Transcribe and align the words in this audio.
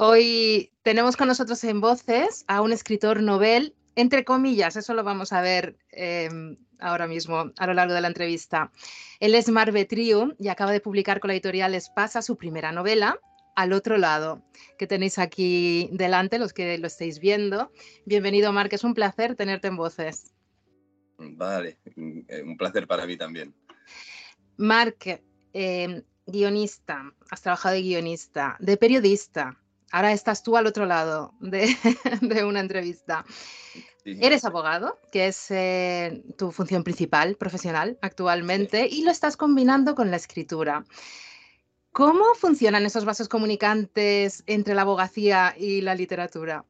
Hoy 0.00 0.70
tenemos 0.82 1.16
con 1.16 1.26
nosotros 1.26 1.64
en 1.64 1.80
voces 1.80 2.44
a 2.46 2.62
un 2.62 2.72
escritor 2.72 3.20
novel, 3.20 3.74
entre 3.96 4.24
comillas, 4.24 4.76
eso 4.76 4.94
lo 4.94 5.02
vamos 5.02 5.32
a 5.32 5.40
ver 5.40 5.76
em, 5.90 6.56
ahora 6.78 7.08
mismo 7.08 7.50
a 7.58 7.66
lo 7.66 7.74
largo 7.74 7.94
de 7.94 8.00
la 8.00 8.06
entrevista. 8.06 8.70
Él 9.18 9.34
es 9.34 9.48
Mar 9.48 9.72
Betriu 9.72 10.36
y 10.38 10.50
acaba 10.50 10.70
de 10.70 10.78
publicar 10.78 11.18
con 11.18 11.28
la 11.28 11.34
editorial 11.34 11.74
Espasa 11.74 12.22
su 12.22 12.36
primera 12.36 12.70
novela, 12.70 13.18
Al 13.56 13.72
otro 13.72 13.98
lado, 13.98 14.44
que 14.78 14.86
tenéis 14.86 15.18
aquí 15.18 15.90
delante, 15.90 16.38
los 16.38 16.52
que 16.52 16.78
lo 16.78 16.86
estáis 16.86 17.18
viendo. 17.18 17.72
Bienvenido, 18.06 18.52
Marc, 18.52 18.72
es 18.74 18.84
un 18.84 18.94
placer 18.94 19.34
tenerte 19.34 19.66
en 19.66 19.76
voces. 19.76 20.32
Vale, 21.18 21.80
eh, 22.28 22.42
un 22.44 22.56
placer 22.56 22.86
para 22.86 23.04
mí 23.04 23.16
también. 23.16 23.52
Marc, 24.58 25.20
em, 25.52 26.04
guionista, 26.24 27.12
has 27.32 27.42
trabajado 27.42 27.74
de 27.74 27.82
guionista, 27.82 28.56
de 28.60 28.76
periodista, 28.76 29.58
ahora 29.90 30.12
estás 30.12 30.42
tú 30.42 30.56
al 30.56 30.66
otro 30.66 30.86
lado 30.86 31.32
de, 31.40 31.74
una 32.46 32.60
entrevista. 32.60 33.24
Eres 34.04 34.46
abogado, 34.46 34.98
que 35.12 35.26
es 35.26 35.50
eh, 35.50 36.22
tu 36.38 36.50
función 36.50 36.82
principal, 36.82 37.36
profesional, 37.36 37.98
actualmente, 38.00 38.88
y 38.90 39.02
lo 39.02 39.10
estás 39.10 39.36
combinando 39.36 39.94
con 39.94 40.10
la 40.10 40.16
escritura. 40.16 40.84
¿Cómo 41.92 42.34
funcionan 42.34 42.86
esos 42.86 43.04
vasos 43.04 43.28
comunicantes 43.28 44.44
entre 44.46 44.74
la 44.74 44.82
abogacía 44.82 45.54
y 45.58 45.82
la 45.82 45.94
literatura? 45.94 46.64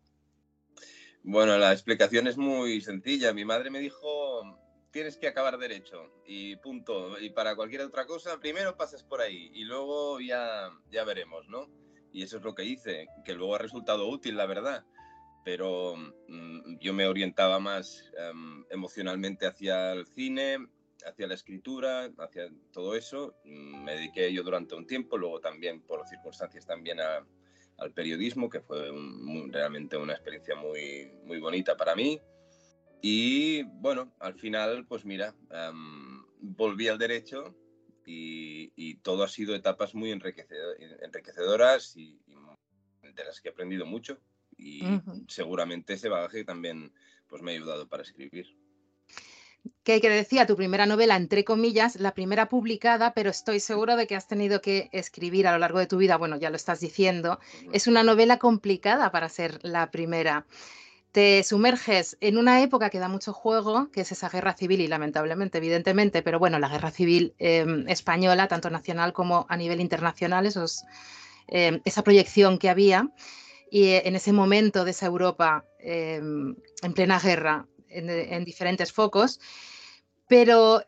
Bueno, 1.22 1.58
la 1.58 1.72
explicación 1.72 2.26
es 2.26 2.36
muy 2.36 2.80
sencilla. 2.80 3.32
Mi 3.32 3.44
madre 3.44 3.70
me 3.70 3.78
dijo, 3.78 4.58
tienes 4.90 5.16
que 5.16 5.28
acabar 5.28 5.58
derecho 5.58 6.22
y 6.26 6.56
punto. 6.56 7.20
Y 7.20 7.30
para 7.30 7.54
cualquier 7.54 7.82
otra 7.82 8.06
cosa, 8.06 8.40
primero 8.40 8.76
pasas 8.76 9.02
por 9.02 9.20
ahí 9.20 9.50
y 9.54 9.64
luego 9.64 10.20
ya, 10.20 10.70
ya 10.90 11.04
veremos, 11.04 11.46
¿no? 11.48 11.68
Y 12.12 12.22
eso 12.22 12.38
es 12.38 12.42
lo 12.42 12.54
que 12.54 12.64
hice, 12.64 13.08
que 13.24 13.34
luego 13.34 13.54
ha 13.54 13.58
resultado 13.58 14.08
útil, 14.08 14.36
la 14.36 14.46
verdad. 14.46 14.84
Pero 15.44 15.96
mm, 15.96 16.78
yo 16.78 16.92
me 16.92 17.06
orientaba 17.06 17.58
más 17.58 18.04
em, 18.18 18.64
emocionalmente 18.70 19.46
hacia 19.46 19.92
el 19.92 20.06
cine, 20.06 20.58
hacia 21.06 21.26
la 21.26 21.34
escritura, 21.34 22.10
hacia 22.18 22.48
todo 22.72 22.94
eso. 22.94 23.34
Mm, 23.44 23.84
me 23.84 23.92
dediqué 23.94 24.32
yo 24.32 24.42
durante 24.42 24.74
un 24.74 24.86
tiempo, 24.86 25.16
luego 25.16 25.40
también 25.40 25.80
por 25.82 26.06
circunstancias 26.06 26.66
también 26.66 26.98
al 27.00 27.92
periodismo, 27.92 28.48
que 28.48 28.60
fue 28.60 28.90
realmente 29.50 29.96
una 29.96 30.14
experiencia 30.14 30.56
muy, 30.56 31.10
muy 31.24 31.38
bonita 31.40 31.76
para 31.76 31.94
mí. 31.94 32.20
Y 33.00 33.62
bueno, 33.62 34.12
al 34.18 34.34
final, 34.34 34.84
pues 34.86 35.04
mira, 35.04 35.34
em, 35.50 36.24
volví 36.40 36.88
al 36.88 36.98
derecho 36.98 37.54
y, 38.10 38.94
todo 39.02 39.22
ha 39.22 39.28
sido 39.28 39.54
etapas 39.54 39.94
muy 39.94 40.10
enriquecedoras 40.10 41.96
y, 41.96 42.18
de 43.02 43.24
las 43.24 43.40
que 43.40 43.48
he 43.48 43.52
aprendido 43.52 43.86
mucho 43.86 44.18
y 44.56 44.82
seguramente 45.28 45.94
ese 45.94 46.08
bagaje 46.08 46.44
también 46.44 46.92
pues, 47.26 47.42
me 47.42 47.52
ha 47.52 47.54
ayudado 47.54 47.88
para 47.88 48.02
escribir. 48.02 48.46
Que, 49.82 50.00
que 50.00 50.08
decía 50.08 50.46
tu 50.46 50.56
primera 50.56 50.86
novela, 50.86 51.16
entre 51.16 51.44
comillas, 51.44 51.96
la 51.96 52.14
primera 52.14 52.48
publicada, 52.48 53.12
pero 53.12 53.30
estoy 53.30 53.60
seguro 53.60 53.96
de 53.96 54.06
que 54.06 54.16
has 54.16 54.28
tenido 54.28 54.60
que 54.60 54.88
escribir 54.92 55.46
a 55.46 55.52
lo 55.52 55.58
largo 55.58 55.78
de 55.78 55.86
tu 55.86 55.98
vida, 55.98 56.16
bueno, 56.16 56.36
ya 56.38 56.50
lo 56.50 56.56
estás 56.56 56.80
diciendo, 56.80 57.38
es 57.72 57.86
una 57.86 58.02
novela 58.02 58.38
complicada 58.38 59.10
para 59.10 59.28
ser 59.28 59.58
la 59.62 59.90
primera 59.90 60.46
te 61.12 61.42
sumerges 61.42 62.16
en 62.20 62.36
una 62.36 62.62
época 62.62 62.90
que 62.90 62.98
da 62.98 63.08
mucho 63.08 63.32
juego, 63.32 63.90
que 63.90 64.02
es 64.02 64.12
esa 64.12 64.28
guerra 64.28 64.54
civil 64.54 64.80
y 64.80 64.88
lamentablemente, 64.88 65.58
evidentemente, 65.58 66.22
pero 66.22 66.38
bueno, 66.38 66.58
la 66.58 66.68
guerra 66.68 66.90
civil 66.90 67.34
em, 67.38 67.88
española, 67.88 68.48
tanto 68.48 68.68
nacional 68.70 69.12
como 69.12 69.46
a 69.48 69.56
nivel 69.56 69.80
internacional, 69.80 70.48
em, 71.48 71.80
esa 71.84 72.02
proyección 72.02 72.58
que 72.58 72.68
había. 72.68 73.10
Y 73.70 73.84
eh, 73.84 74.02
en 74.06 74.16
ese 74.16 74.32
momento 74.32 74.84
de 74.84 74.90
esa 74.90 75.06
Europa 75.06 75.64
em, 75.78 76.56
en 76.82 76.92
plena 76.94 77.18
guerra, 77.18 77.66
en, 77.88 78.44
diferentes 78.44 78.92
focos, 78.92 79.40
pero 80.28 80.82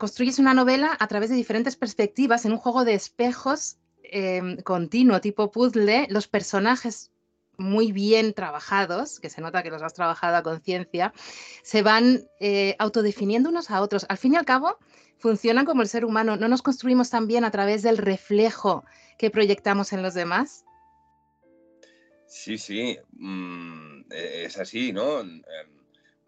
construyes 0.00 0.40
una 0.40 0.52
novela 0.52 0.96
a 0.98 1.06
través 1.06 1.30
de 1.30 1.36
diferentes 1.36 1.76
perspectivas 1.76 2.44
en 2.44 2.52
un 2.52 2.58
juego 2.58 2.84
de 2.84 2.94
espejos 2.94 3.76
continuo, 4.64 5.20
tipo 5.20 5.52
puzzle. 5.52 6.08
Los 6.10 6.26
personajes 6.26 7.12
muy 7.60 7.92
bien 7.92 8.34
trabajados, 8.34 9.20
que 9.20 9.30
se 9.30 9.40
nota 9.40 9.62
que 9.62 9.70
los 9.70 9.82
has 9.82 9.94
trabajado 9.94 10.36
a 10.36 10.42
conciencia, 10.42 11.12
se 11.62 11.82
van 11.82 12.24
eh, 12.40 12.74
autodefiniendo 12.78 13.50
unos 13.50 13.70
a 13.70 13.80
otros. 13.82 14.06
Al 14.08 14.18
fin 14.18 14.34
y 14.34 14.36
al 14.36 14.44
cabo, 14.44 14.78
funcionan 15.18 15.66
como 15.66 15.82
el 15.82 15.88
ser 15.88 16.04
humano. 16.04 16.36
¿No 16.36 16.48
nos 16.48 16.62
construimos 16.62 17.10
también 17.10 17.44
a 17.44 17.50
través 17.50 17.82
del 17.82 17.98
reflejo 17.98 18.84
que 19.18 19.30
proyectamos 19.30 19.92
en 19.92 20.02
los 20.02 20.14
demás? 20.14 20.64
Sí, 22.26 22.58
sí, 22.58 22.98
mm, 23.12 24.02
e-, 24.10 24.44
es 24.46 24.58
así, 24.58 24.92
¿no? 24.92 25.20
Em, 25.20 25.42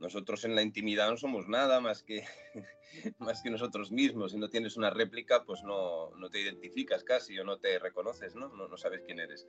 nosotros 0.02 0.44
en 0.44 0.54
la 0.56 0.62
intimidad 0.62 1.08
no 1.08 1.16
somos 1.16 1.48
nada 1.48 1.80
más 1.80 2.02
que, 2.02 2.24
más 3.18 3.40
que 3.40 3.50
nosotros 3.50 3.92
mismos. 3.92 4.32
Si 4.32 4.38
no 4.38 4.50
tienes 4.50 4.76
una 4.76 4.90
réplica, 4.90 5.44
pues 5.44 5.62
no, 5.62 6.10
no 6.16 6.28
te 6.28 6.40
identificas 6.40 7.04
casi 7.04 7.38
o 7.38 7.44
no 7.44 7.58
te 7.58 7.78
reconoces, 7.78 8.34
¿no? 8.34 8.48
No, 8.48 8.68
no 8.68 8.76
sabes 8.76 9.02
quién 9.06 9.20
eres. 9.20 9.46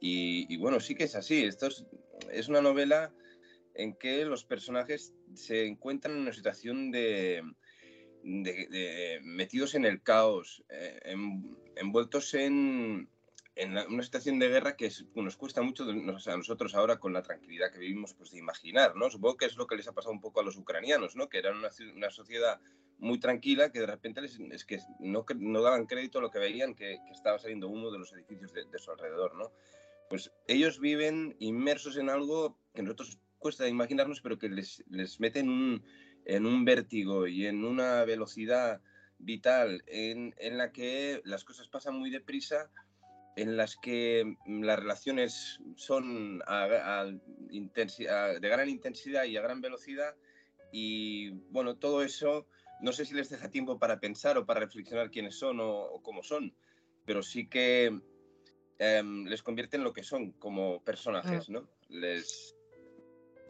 Y, 0.00 0.56
bueno, 0.56 0.80
sí 0.80 0.94
que 0.94 1.04
es 1.04 1.14
así. 1.14 1.44
Esto 1.44 1.68
es, 2.32 2.48
una 2.48 2.62
novela 2.62 3.12
en 3.74 3.94
que 3.94 4.24
los 4.24 4.44
personajes 4.44 5.14
se 5.34 5.66
encuentran 5.66 6.14
en 6.16 6.22
una 6.22 6.32
situación 6.32 6.90
de, 6.90 7.42
metidos 9.22 9.74
en 9.74 9.84
el 9.84 10.02
caos, 10.02 10.64
eh, 10.70 11.14
envueltos 11.76 12.32
en, 12.32 13.10
una 13.56 14.02
situación 14.02 14.38
de 14.38 14.48
guerra 14.48 14.76
que 14.76 14.90
nos 15.14 15.36
cuesta 15.36 15.60
mucho 15.60 15.84
a 15.84 16.36
nosotros 16.36 16.74
ahora 16.74 16.98
con 16.98 17.12
la 17.12 17.22
tranquilidad 17.22 17.72
que 17.72 17.78
vivimos 17.78 18.14
pues 18.14 18.30
de 18.30 18.38
imaginar, 18.38 18.96
¿no? 18.96 19.10
Supongo 19.10 19.36
que 19.36 19.46
es 19.46 19.56
lo 19.56 19.66
que 19.66 19.76
les 19.76 19.88
ha 19.88 19.92
pasado 19.92 20.12
un 20.12 20.20
poco 20.20 20.40
a 20.40 20.44
los 20.44 20.56
ucranianos, 20.56 21.16
¿no? 21.16 21.28
Que 21.28 21.38
eran 21.38 21.56
una, 21.56 22.10
sociedad 22.10 22.60
muy 22.98 23.18
tranquila 23.18 23.70
que 23.70 23.80
de 23.80 23.86
repente 23.86 24.20
les, 24.22 24.38
es 24.38 24.64
que 24.64 24.78
no, 24.98 25.26
no 25.36 25.62
daban 25.62 25.86
crédito 25.86 26.18
a 26.18 26.22
lo 26.22 26.30
que 26.30 26.38
veían 26.38 26.74
que, 26.74 26.98
estaba 27.12 27.38
saliendo 27.38 27.68
humo 27.68 27.90
de 27.90 27.98
los 27.98 28.12
edificios 28.12 28.52
de, 28.52 28.64
de 28.64 28.78
su 28.78 28.90
alrededor, 28.90 29.34
¿no? 29.34 29.52
pues 30.10 30.32
ellos 30.48 30.80
viven 30.80 31.36
inmersos 31.38 31.96
en 31.96 32.10
algo 32.10 32.58
que 32.74 32.82
nosotros 32.82 33.20
cuesta 33.38 33.68
imaginarnos, 33.68 34.20
pero 34.20 34.40
que 34.40 34.48
les, 34.48 34.84
les 34.90 35.20
mete 35.20 35.38
en 35.38 35.48
un, 35.48 35.84
en 36.24 36.46
un 36.46 36.64
vértigo 36.64 37.28
y 37.28 37.46
en 37.46 37.64
una 37.64 38.04
velocidad 38.04 38.80
vital 39.20 39.84
en, 39.86 40.34
en, 40.38 40.58
la 40.58 40.72
que 40.72 41.22
las 41.24 41.44
cosas 41.44 41.68
pasan 41.68 41.96
muy 41.96 42.10
deprisa, 42.10 42.72
en 43.36 43.56
las 43.56 43.76
que 43.76 44.36
las 44.46 44.78
relaciones 44.78 45.60
son 45.76 46.42
a, 46.46 47.06
de 47.06 48.48
gran 48.48 48.68
intensidad 48.68 49.24
y 49.24 49.36
a 49.36 49.42
gran 49.42 49.60
velocidad. 49.60 50.14
Y 50.72 51.30
bueno, 51.50 51.76
todo 51.76 52.02
eso 52.02 52.46
no 52.80 52.92
sé 52.92 53.04
si 53.04 53.14
les 53.14 53.30
deja 53.30 53.50
tiempo 53.50 53.78
para 53.78 54.00
pensar 54.00 54.38
o 54.38 54.46
para 54.46 54.60
reflexionar 54.60 55.10
quiénes 55.10 55.38
son 55.38 55.60
o, 55.60 55.70
o 55.70 56.02
cómo 56.02 56.22
son, 56.22 56.54
pero 57.04 57.22
sí 57.22 57.48
que 57.48 58.00
Em, 58.82 59.26
les 59.26 59.42
convierte 59.42 59.76
en 59.76 59.84
lo 59.84 59.92
que 59.92 60.02
son 60.02 60.32
como 60.32 60.82
personajes, 60.82 61.50
¿no? 61.50 61.68
Les, 61.90 62.56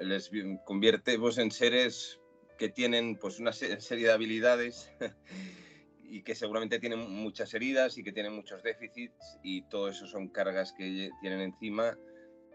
les 0.00 0.28
convierte 0.66 1.20
pues, 1.20 1.38
en 1.38 1.52
seres 1.52 2.18
que 2.58 2.68
tienen 2.68 3.16
pues, 3.16 3.38
una 3.38 3.52
serie 3.52 4.08
de 4.08 4.12
habilidades 4.12 4.90
y 6.10 6.22
que 6.22 6.34
seguramente 6.34 6.80
tienen 6.80 7.08
muchas 7.08 7.54
heridas 7.54 7.96
y 7.96 8.02
que 8.02 8.12
tienen 8.12 8.34
muchos 8.34 8.62
déficits 8.62 9.38
y 9.44 9.62
todo 9.62 9.88
eso 9.88 10.06
son 10.06 10.28
cargas 10.28 10.72
que 10.72 11.10
tienen 11.20 11.40
encima 11.40 11.96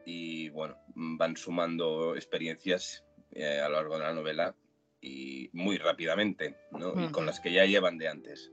y 0.06 0.50
bueno, 0.50 0.78
van 0.94 1.38
sumando 1.38 2.16
experiencias 2.16 3.06
eh, 3.32 3.60
a 3.60 3.70
lo 3.70 3.76
largo 3.76 3.98
de 3.98 4.04
la 4.04 4.14
novela 4.14 4.56
y 5.02 5.50
muy 5.54 5.78
rápidamente, 5.78 6.58
¿no? 6.72 7.02
Y 7.02 7.10
con 7.12 7.26
las 7.26 7.40
que 7.40 7.52
ya 7.52 7.66
llevan 7.66 7.98
de 7.98 8.08
antes. 8.10 8.52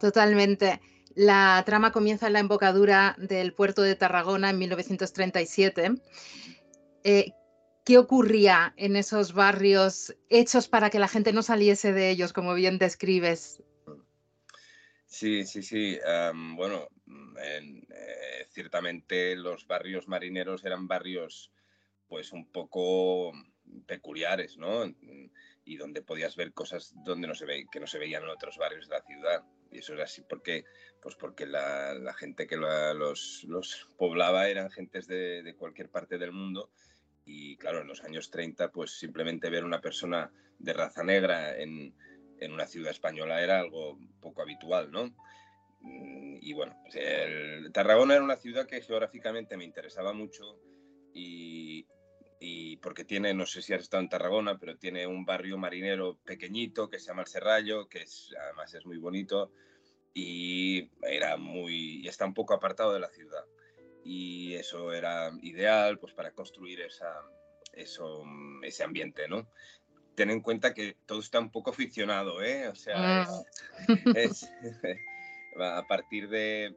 Totalmente. 0.00 0.80
La 1.14 1.62
trama 1.66 1.92
comienza 1.92 2.28
en 2.28 2.34
la 2.34 2.38
embocadura 2.38 3.16
del 3.18 3.52
puerto 3.52 3.82
de 3.82 3.96
Tarragona 3.96 4.50
en 4.50 4.58
1937. 4.58 5.92
Eh, 7.04 7.32
¿Qué 7.88 7.96
ocurría 7.96 8.74
en 8.76 8.96
esos 8.96 9.32
barrios 9.32 10.14
hechos 10.28 10.68
para 10.68 10.90
que 10.90 10.98
la 10.98 11.08
gente 11.08 11.32
no 11.32 11.42
saliese 11.42 11.94
de 11.94 12.10
ellos, 12.10 12.34
como 12.34 12.52
bien 12.52 12.76
describes? 12.76 13.62
Sí, 15.06 15.46
sí, 15.46 15.62
sí. 15.62 15.98
bueno, 16.54 16.86
eh, 17.40 18.46
ciertamente 18.50 19.34
los 19.36 19.66
barrios 19.66 20.06
marineros 20.06 20.66
eran 20.66 20.86
barrios 20.86 21.50
pues 22.06 22.34
un 22.34 22.52
poco 22.52 23.32
peculiares, 23.86 24.58
¿no? 24.58 24.84
Y 25.64 25.78
donde 25.78 26.02
podías 26.02 26.36
ver 26.36 26.52
cosas 26.52 26.92
donde 27.06 27.26
no 27.26 27.34
se 27.34 27.46
ve, 27.46 27.64
que 27.72 27.80
no 27.80 27.86
se 27.86 27.98
veían 27.98 28.22
en 28.22 28.28
otros 28.28 28.58
barrios 28.58 28.86
de 28.86 28.96
la 28.96 29.02
ciudad. 29.02 29.44
Y 29.72 29.78
eso 29.78 29.94
era 29.94 30.04
así 30.04 30.20
porque, 30.28 30.66
pues 31.00 31.14
porque 31.14 31.46
la, 31.46 32.12
gente 32.18 32.46
que 32.46 32.58
los, 32.58 33.44
los, 33.44 33.88
poblaba 33.96 34.46
eran 34.50 34.70
gentes 34.70 35.06
de, 35.06 35.42
de, 35.42 35.56
cualquier 35.56 35.88
parte 35.88 36.18
del 36.18 36.32
mundo. 36.32 36.70
Y 37.30 37.58
claro, 37.58 37.82
en 37.82 37.88
los 37.88 38.02
años 38.02 38.30
30, 38.30 38.72
pues 38.72 38.98
simplemente 38.98 39.50
ver 39.50 39.64
una 39.64 39.82
persona 39.82 40.32
de 40.58 40.72
raza 40.72 41.04
negra 41.04 41.58
en, 41.58 41.94
en 42.40 42.52
una 42.52 42.66
ciudad 42.66 42.90
española 42.90 43.42
era 43.42 43.60
algo 43.60 43.98
poco 44.20 44.40
habitual, 44.40 44.90
¿no? 44.90 45.14
y 45.80 46.52
bueno, 46.54 46.76
Tarragona 47.72 48.14
era 48.14 48.24
una 48.24 48.36
ciudad 48.36 48.66
que 48.66 48.80
geográficamente 48.80 49.56
me 49.56 49.64
interesaba 49.64 50.12
mucho 50.12 50.58
y, 51.14 51.86
y, 52.40 52.78
porque 52.78 53.04
tiene, 53.04 53.34
no 53.34 53.46
sé 53.46 53.62
si 53.62 53.74
has 53.74 53.82
estado 53.82 54.02
en 54.02 54.08
Tarragona, 54.08 54.58
pero 54.58 54.76
tiene 54.76 55.06
un 55.06 55.24
barrio 55.24 55.56
marinero 55.56 56.18
pequeñito 56.24 56.88
que 56.88 56.98
se 56.98 57.06
llama 57.06 57.22
El 57.22 57.28
Serrallo, 57.28 57.88
que 57.88 58.04
además 58.42 58.74
es 58.74 58.86
muy 58.86 58.98
bonito 58.98 59.52
y 60.14 60.90
era 61.02 61.36
muy 61.36 62.00
y 62.02 62.08
está 62.08 62.24
un 62.26 62.34
poco 62.34 62.54
apartado 62.54 62.92
de 62.92 63.00
la 63.00 63.10
ciudad 63.10 63.44
y 64.08 64.54
eso 64.54 64.90
era 64.94 65.30
ideal 65.42 65.98
pues 65.98 66.14
para 66.14 66.30
construir 66.30 66.80
esa, 66.80 67.12
eso, 67.74 68.24
ese 68.62 68.82
ambiente, 68.82 69.28
¿no? 69.28 69.46
Ten 70.14 70.30
en 70.30 70.40
cuenta 70.40 70.72
que 70.72 70.96
todo 71.04 71.20
está 71.20 71.38
un 71.38 71.52
poco 71.52 71.74
ficcionado, 71.74 72.42
¿eh? 72.42 72.68
O 72.68 72.74
sea, 72.74 73.26
es, 74.14 74.48
a 75.60 75.86
partir 75.86 76.30
de, 76.30 76.74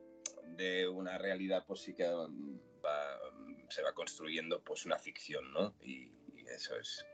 de, 0.57 0.89
una 0.89 1.17
realidad 1.17 1.63
pues 1.65 1.79
sí 1.79 1.93
que 1.93 2.03
se 3.69 3.81
va 3.81 3.93
construyendo 3.93 4.61
pues 4.61 4.85
una 4.85 4.99
ficción, 4.99 5.53
¿no? 5.53 5.73
Y, 5.81 6.11
y 6.35 6.45
eso 6.53 6.77
es... 6.77 7.05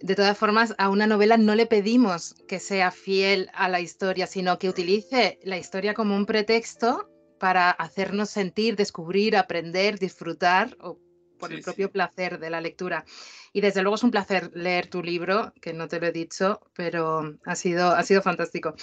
De 0.00 0.16
todas 0.16 0.36
formas, 0.36 0.74
a 0.76 0.90
una 0.90 1.06
novela 1.06 1.36
no 1.36 1.54
le 1.54 1.66
pedimos 1.66 2.34
que 2.48 2.58
sea 2.58 2.90
fiel 2.90 3.48
a 3.54 3.68
la 3.68 3.80
historia, 3.80 4.26
sino 4.26 4.58
que 4.58 4.68
utilice 4.68 5.38
la 5.44 5.56
historia 5.56 5.94
como 5.94 6.16
un 6.16 6.26
pretexto 6.26 7.08
para 7.38 7.70
hacernos 7.70 8.30
sentir, 8.30 8.76
descubrir, 8.76 9.36
aprender, 9.36 9.98
disfrutar 9.98 10.76
o 10.80 10.98
por 11.38 11.52
el 11.52 11.62
propio 11.62 11.90
placer 11.90 12.38
de 12.38 12.50
la 12.50 12.60
lectura. 12.60 13.04
Y 13.52 13.60
desde 13.60 13.82
luego 13.82 13.96
es 13.96 14.02
un 14.02 14.10
placer 14.10 14.50
leer 14.54 14.88
tu 14.88 15.02
libro, 15.02 15.52
que 15.60 15.72
no 15.72 15.88
te 15.88 16.00
lo 16.00 16.06
he 16.06 16.12
dicho, 16.12 16.60
pero 16.74 17.36
ha 17.44 17.54
sido, 17.54 17.90
ha 17.90 18.02
sido 18.02 18.22
fantástico. 18.22 18.74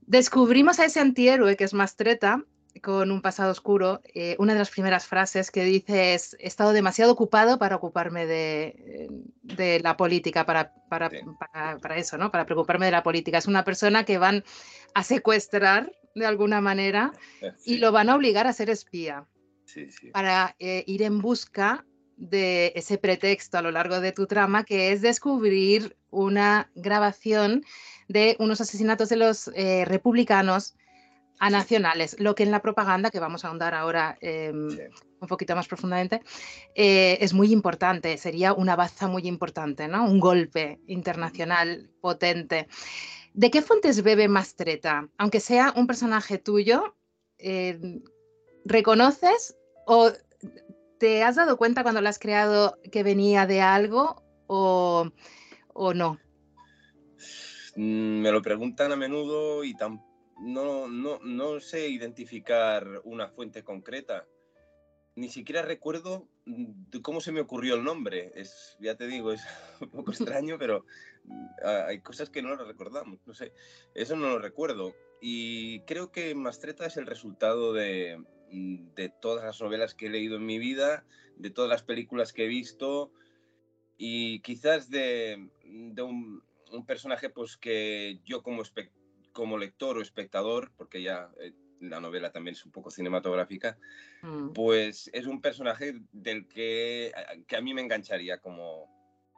Descubrimos 0.00 0.78
a 0.78 0.86
ese 0.86 1.00
antihéroe 1.00 1.56
que 1.56 1.64
es 1.64 1.74
Mastreta 1.74 2.42
con 2.82 3.10
un 3.10 3.22
pasado 3.22 3.50
oscuro. 3.50 4.00
Eh, 4.14 4.36
una 4.38 4.52
de 4.52 4.60
las 4.60 4.70
primeras 4.70 5.06
frases 5.06 5.50
que 5.50 5.64
dice 5.64 6.14
es, 6.14 6.34
he 6.38 6.46
estado 6.46 6.72
demasiado 6.72 7.12
ocupado 7.12 7.58
para 7.58 7.76
ocuparme 7.76 8.26
de, 8.26 9.08
de 9.42 9.80
la 9.80 9.96
política, 9.96 10.46
para, 10.46 10.72
para, 10.88 11.10
para, 11.38 11.78
para, 11.78 11.96
eso, 11.96 12.18
¿no? 12.18 12.30
Para 12.30 12.46
preocuparme 12.46 12.86
de 12.86 12.92
la 12.92 13.02
política. 13.02 13.38
Es 13.38 13.46
una 13.46 13.64
persona 13.64 14.04
que 14.04 14.18
van 14.18 14.44
a 14.94 15.02
secuestrar 15.02 15.92
de 16.14 16.26
alguna 16.26 16.60
manera 16.60 17.12
y 17.64 17.78
lo 17.78 17.92
van 17.92 18.08
a 18.08 18.16
obligar 18.16 18.46
a 18.46 18.52
ser 18.52 18.70
espía 18.70 19.26
para 20.12 20.56
eh, 20.58 20.84
ir 20.86 21.02
en 21.02 21.20
busca 21.20 21.84
de 22.16 22.72
ese 22.74 22.98
pretexto 22.98 23.58
a 23.58 23.62
lo 23.62 23.70
largo 23.70 24.00
de 24.00 24.12
tu 24.12 24.26
trama, 24.26 24.64
que 24.64 24.92
es 24.92 25.02
descubrir 25.02 25.96
una 26.10 26.70
grabación 26.74 27.64
de 28.08 28.36
unos 28.40 28.60
asesinatos 28.60 29.08
de 29.08 29.16
los 29.16 29.48
eh, 29.54 29.84
republicanos 29.84 30.74
a 31.38 31.50
nacionales, 31.50 32.16
lo 32.18 32.34
que 32.34 32.42
en 32.42 32.50
la 32.50 32.62
propaganda, 32.62 33.10
que 33.10 33.20
vamos 33.20 33.44
a 33.44 33.48
ahondar 33.48 33.74
ahora 33.74 34.18
em, 34.20 34.68
un 35.20 35.28
poquito 35.28 35.54
más 35.54 35.68
profundamente, 35.68 36.20
eh, 36.74 37.18
es 37.20 37.32
muy 37.32 37.52
importante, 37.52 38.16
sería 38.16 38.52
una 38.52 38.74
baza 38.74 39.06
muy 39.06 39.26
importante, 39.28 39.86
¿no? 39.86 40.04
un 40.04 40.18
golpe 40.18 40.80
internacional 40.86 41.90
potente. 42.00 42.66
¿De 43.34 43.50
qué 43.50 43.62
fuentes 43.62 44.02
bebe 44.02 44.28
Mastreta? 44.28 45.08
Aunque 45.18 45.40
sea 45.40 45.72
un 45.76 45.86
personaje 45.86 46.38
tuyo, 46.38 46.96
eh, 47.38 48.00
¿reconoces 48.64 49.56
o 49.86 50.10
te 50.98 51.22
has 51.22 51.36
dado 51.36 51.56
cuenta 51.56 51.82
cuando 51.82 52.00
lo 52.00 52.08
has 52.08 52.18
creado 52.18 52.78
que 52.90 53.02
venía 53.02 53.46
de 53.46 53.60
algo 53.60 54.22
o, 54.46 55.10
no? 55.94 56.18
Mm, 57.76 58.20
me 58.20 58.32
lo 58.32 58.42
preguntan 58.42 58.92
a 58.92 58.96
menudo 58.96 59.62
y 59.64 59.74
no, 60.40 60.88
no, 60.88 61.18
no 61.20 61.60
sé 61.60 61.88
identificar 61.88 62.86
una 63.04 63.28
fuente 63.28 63.62
concreta 63.62 64.26
ni 65.18 65.28
siquiera 65.28 65.62
recuerdo 65.62 66.28
cómo 67.02 67.20
se 67.20 67.32
me 67.32 67.40
ocurrió 67.40 67.74
el 67.74 67.84
nombre. 67.84 68.32
Es, 68.34 68.76
ya 68.80 68.96
te 68.96 69.06
digo, 69.06 69.32
es 69.32 69.42
un 69.80 69.90
poco 69.90 70.12
extraño, 70.12 70.58
pero 70.58 70.84
mm, 71.24 71.46
hay 71.64 72.00
cosas 72.00 72.30
que 72.30 72.42
no 72.42 72.54
lo 72.54 72.64
recordamos. 72.64 73.18
No 73.26 73.34
sé, 73.34 73.52
eso 73.94 74.16
no 74.16 74.28
lo 74.28 74.38
recuerdo. 74.38 74.94
Y 75.20 75.80
creo 75.80 76.12
que 76.12 76.34
Mastreta 76.34 76.86
es 76.86 76.96
el 76.96 77.06
resultado 77.06 77.72
de, 77.72 78.22
mm, 78.50 78.94
de 78.94 79.08
todas 79.08 79.44
las 79.44 79.60
novelas 79.60 79.94
que 79.94 80.06
he 80.06 80.10
leído 80.10 80.36
en 80.36 80.46
mi 80.46 80.58
vida, 80.58 81.04
de 81.36 81.50
todas 81.50 81.70
las 81.70 81.82
películas 81.82 82.32
que 82.32 82.44
he 82.44 82.48
visto 82.48 83.12
y 83.98 84.40
quizás 84.40 84.88
de, 84.88 85.50
de 85.64 86.02
un, 86.02 86.42
personaje 86.86 87.28
pues 87.28 87.56
que 87.56 88.20
yo 88.24 88.42
como, 88.42 88.62
como 89.32 89.58
lector 89.58 89.98
o 89.98 90.02
espectador, 90.02 90.70
porque 90.76 91.02
ya 91.02 91.30
la 91.80 92.00
novela 92.00 92.30
también 92.30 92.54
es 92.54 92.64
un 92.64 92.72
poco 92.72 92.90
cinematográfica, 92.90 93.78
mm. 94.22 94.52
pues 94.52 95.10
es 95.12 95.26
un 95.26 95.40
personaje 95.40 96.00
del 96.12 96.46
que, 96.48 97.12
que 97.46 97.56
a 97.56 97.60
mí 97.60 97.74
me 97.74 97.82
engancharía 97.82 98.38
como, 98.38 98.88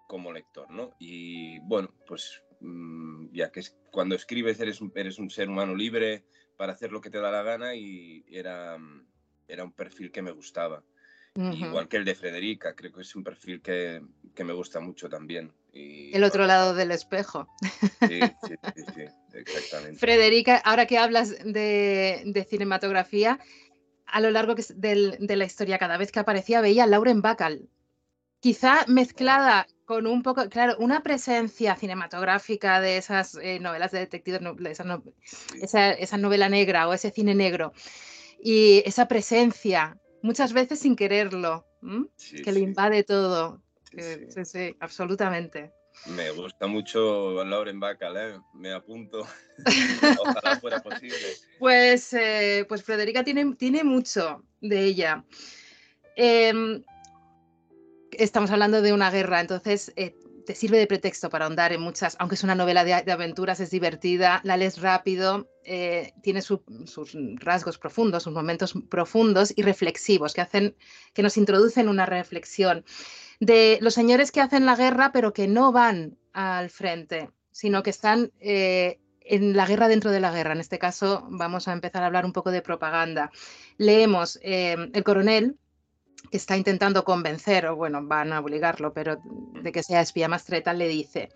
como 0.06 0.32
lector, 0.32 0.70
¿no? 0.70 0.94
Y 0.98 1.58
bueno, 1.60 1.94
pues 2.06 2.42
mm, 2.60 3.28
ya 3.32 3.50
que 3.50 3.60
es, 3.60 3.76
cuando 3.90 4.14
escribes 4.14 4.60
eres 4.60 4.81
un, 4.81 4.92
eres 4.94 5.19
un 5.19 5.31
ser 5.31 5.48
humano 5.48 5.75
libre 5.75 6.25
para 6.56 6.72
hacer 6.72 6.92
lo 6.92 7.00
que 7.00 7.10
te 7.10 7.19
da 7.19 7.31
la 7.31 7.42
gana 7.42 7.75
y 7.75 8.25
era, 8.28 8.78
era 9.48 9.64
un 9.64 9.72
perfil 9.72 10.10
que 10.10 10.22
me 10.22 10.32
gustaba. 10.32 10.82
Igual 11.34 11.88
que 11.88 11.96
el 11.96 12.04
de 12.04 12.16
Frederica, 12.16 12.75
creo 12.75 12.93
que 12.93 13.02
es 13.02 13.14
un 13.14 13.22
perfil 13.22 13.62
que, 13.62 14.02
que 14.34 14.44
me 14.44 14.52
gusta 14.52 14.81
mucho 14.81 15.08
también. 15.08 15.52
Y, 15.72 16.14
el 16.14 16.25
otro 16.25 16.46
lado 16.46 16.75
del 16.75 16.90
espejo. 16.90 17.49
Sí, 18.06 18.20
sí, 18.46 18.55
sí, 18.94 19.02
exactamente. 19.34 19.99
Frederica, 19.99 20.56
ahora 20.56 20.87
que 20.87 20.99
hablas 20.99 21.31
de, 21.44 22.22
de 22.25 22.44
cinematografía, 22.44 23.38
a 24.06 24.20
lo 24.20 24.31
largo 24.31 24.55
de, 24.55 25.17
de 25.19 25.37
la 25.37 25.44
historia, 25.44 25.78
cada 25.78 25.96
vez 25.96 26.11
que 26.11 26.20
aparecía 26.20 26.61
veía 26.61 26.84
a 26.84 26.87
Lauren 26.87 27.22
Bacall, 27.22 27.69
quizá 28.40 28.84
mezclada 28.88 29.67
con 29.84 30.06
un 30.06 30.22
poco, 30.22 30.49
claro, 30.49 30.76
una 30.78 31.02
presencia 31.02 31.76
cinematográfica 31.76 32.81
de 32.81 32.96
esas 32.96 33.37
eh, 33.37 33.58
novelas 33.61 33.90
de 33.93 33.99
detectives, 34.00 34.40
esa, 34.67 35.02
esa, 35.61 35.93
esa, 35.93 36.17
novela 36.17 36.49
negra 36.49 36.88
o 36.88 36.93
ese 36.93 37.11
cine 37.11 37.34
negro, 37.34 37.72
y 38.43 38.82
esa 38.87 39.08
presencia 39.08 39.99
muchas 40.22 40.52
veces 40.52 40.81
sin 40.81 40.96
quererlo, 40.96 41.67
que 42.44 42.52
le 42.52 42.61
invade 42.61 43.05
todo. 43.05 43.62
Sí, 43.96 44.44
sí, 44.44 44.76
absolutamente. 44.81 45.72
Me 46.06 46.31
gusta 46.31 46.66
mucho 46.66 47.44
Lauren 47.44 47.81
Bacall, 47.81 48.16
¿eh? 48.16 48.40
me 48.54 48.72
apunto. 48.72 49.26
Ojalá 50.20 50.60
fuera 50.60 50.81
posible. 50.81 51.16
Pues, 51.58 52.12
eh, 52.12 52.64
pues 52.69 52.82
Frederica 52.82 53.25
tiene, 53.25 53.54
tiene 53.56 53.84
mucho 53.84 54.44
de 54.60 54.84
ella. 54.84 55.25
Em, 56.16 56.82
estamos 58.12 58.50
hablando 58.50 58.82
de 58.82 58.93
una 58.93 59.10
guerra, 59.10 59.41
entonces 59.41 59.93
eh, 59.96 60.15
te 60.46 60.55
sirve 60.55 60.79
de 60.79 60.86
pretexto 60.86 61.31
para 61.31 61.44
ahondar 61.44 61.72
en 61.72 61.81
muchas, 61.81 62.17
aunque 62.19 62.34
es 62.34 62.44
una 62.44 62.55
novela 62.55 62.84
de, 62.84 62.94
aventuras, 62.94 63.60
es 63.60 63.70
divertida, 63.70 64.41
la 64.43 64.56
lees 64.56 64.81
rápido, 64.81 65.48
eh, 65.65 66.12
tiene 66.22 66.43
sus 66.43 66.60
rasgos 67.36 67.79
profundos, 67.79 68.22
sus 68.22 68.32
momentos 68.32 68.74
profundos 68.88 69.53
y 69.55 69.62
reflexivos 69.62 70.34
que 70.34 70.41
hacen, 70.41 70.76
que 71.15 71.22
nos 71.22 71.36
introducen 71.36 71.88
una 71.88 72.06
reflexión 72.06 72.84
de 73.41 73.79
los 73.81 73.94
señores 73.94 74.31
que 74.31 74.41
hacen 74.41 74.67
la 74.67 74.77
guerra 74.77 75.11
pero 75.13 75.32
que 75.32 75.49
no 75.49 75.73
van 75.73 76.17
al 76.32 76.70
frente, 76.70 77.31
sino 77.51 77.82
que 77.82 77.91
están 77.91 78.31
eh, 78.39 79.01
en 79.23 79.56
la 79.56 79.67
guerra 79.67 79.89
dentro 79.89 80.11
de 80.11 80.20
la 80.20 80.31
guerra. 80.31 80.53
En 80.53 80.61
este 80.61 80.79
caso 80.79 81.27
vamos 81.31 81.67
a 81.67 81.73
empezar 81.73 82.03
a 82.03 82.06
hablar 82.06 82.25
un 82.25 82.32
poco 82.32 82.51
de 82.51 82.63
propaganda. 82.63 83.31
Leemos 83.79 84.39
eh, 84.43 84.77
El 84.93 85.05
coronel, 85.05 85.59
que 86.31 86.37
está 86.37 86.56
intentando 86.56 87.05
convencer, 87.05 87.67
o 87.67 87.77
bueno, 87.77 88.01
van 88.03 88.32
a 88.32 88.41
obligarlo, 88.41 88.93
pero 88.93 89.20
de 89.63 89.72
que 89.72 89.82
sea 89.82 90.01
espía 90.01 90.29
Mastreta, 90.29 90.72
le 90.72 90.89
dice, 90.89 91.31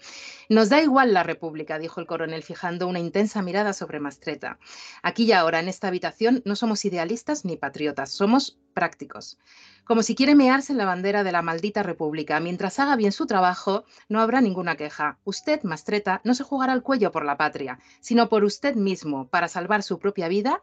nos 0.48 0.68
da 0.68 0.80
igual 0.80 1.12
la 1.12 1.22
República, 1.22 1.78
dijo 1.78 2.00
el 2.00 2.06
coronel, 2.06 2.42
fijando 2.42 2.86
una 2.86 3.00
intensa 3.00 3.42
mirada 3.42 3.72
sobre 3.72 4.00
Mastreta. 4.00 4.58
Aquí 5.02 5.24
y 5.24 5.32
ahora, 5.32 5.60
en 5.60 5.68
esta 5.68 5.88
habitación, 5.88 6.42
no 6.44 6.56
somos 6.56 6.84
idealistas 6.84 7.44
ni 7.44 7.56
patriotas, 7.56 8.12
somos 8.12 8.58
prácticos. 8.72 9.38
Como 9.84 10.02
si 10.02 10.14
quiere 10.14 10.34
mearse 10.34 10.72
en 10.72 10.78
la 10.78 10.84
bandera 10.84 11.24
de 11.24 11.32
la 11.32 11.42
maldita 11.42 11.82
República. 11.82 12.40
Mientras 12.40 12.78
haga 12.78 12.96
bien 12.96 13.12
su 13.12 13.26
trabajo, 13.26 13.84
no 14.08 14.20
habrá 14.20 14.40
ninguna 14.40 14.76
queja. 14.76 15.18
Usted, 15.24 15.62
Mastreta, 15.62 16.20
no 16.24 16.34
se 16.34 16.44
jugará 16.44 16.72
el 16.72 16.82
cuello 16.82 17.12
por 17.12 17.24
la 17.24 17.36
patria, 17.36 17.78
sino 18.00 18.28
por 18.28 18.44
usted 18.44 18.74
mismo, 18.74 19.28
para 19.28 19.48
salvar 19.48 19.82
su 19.82 19.98
propia 19.98 20.28
vida. 20.28 20.60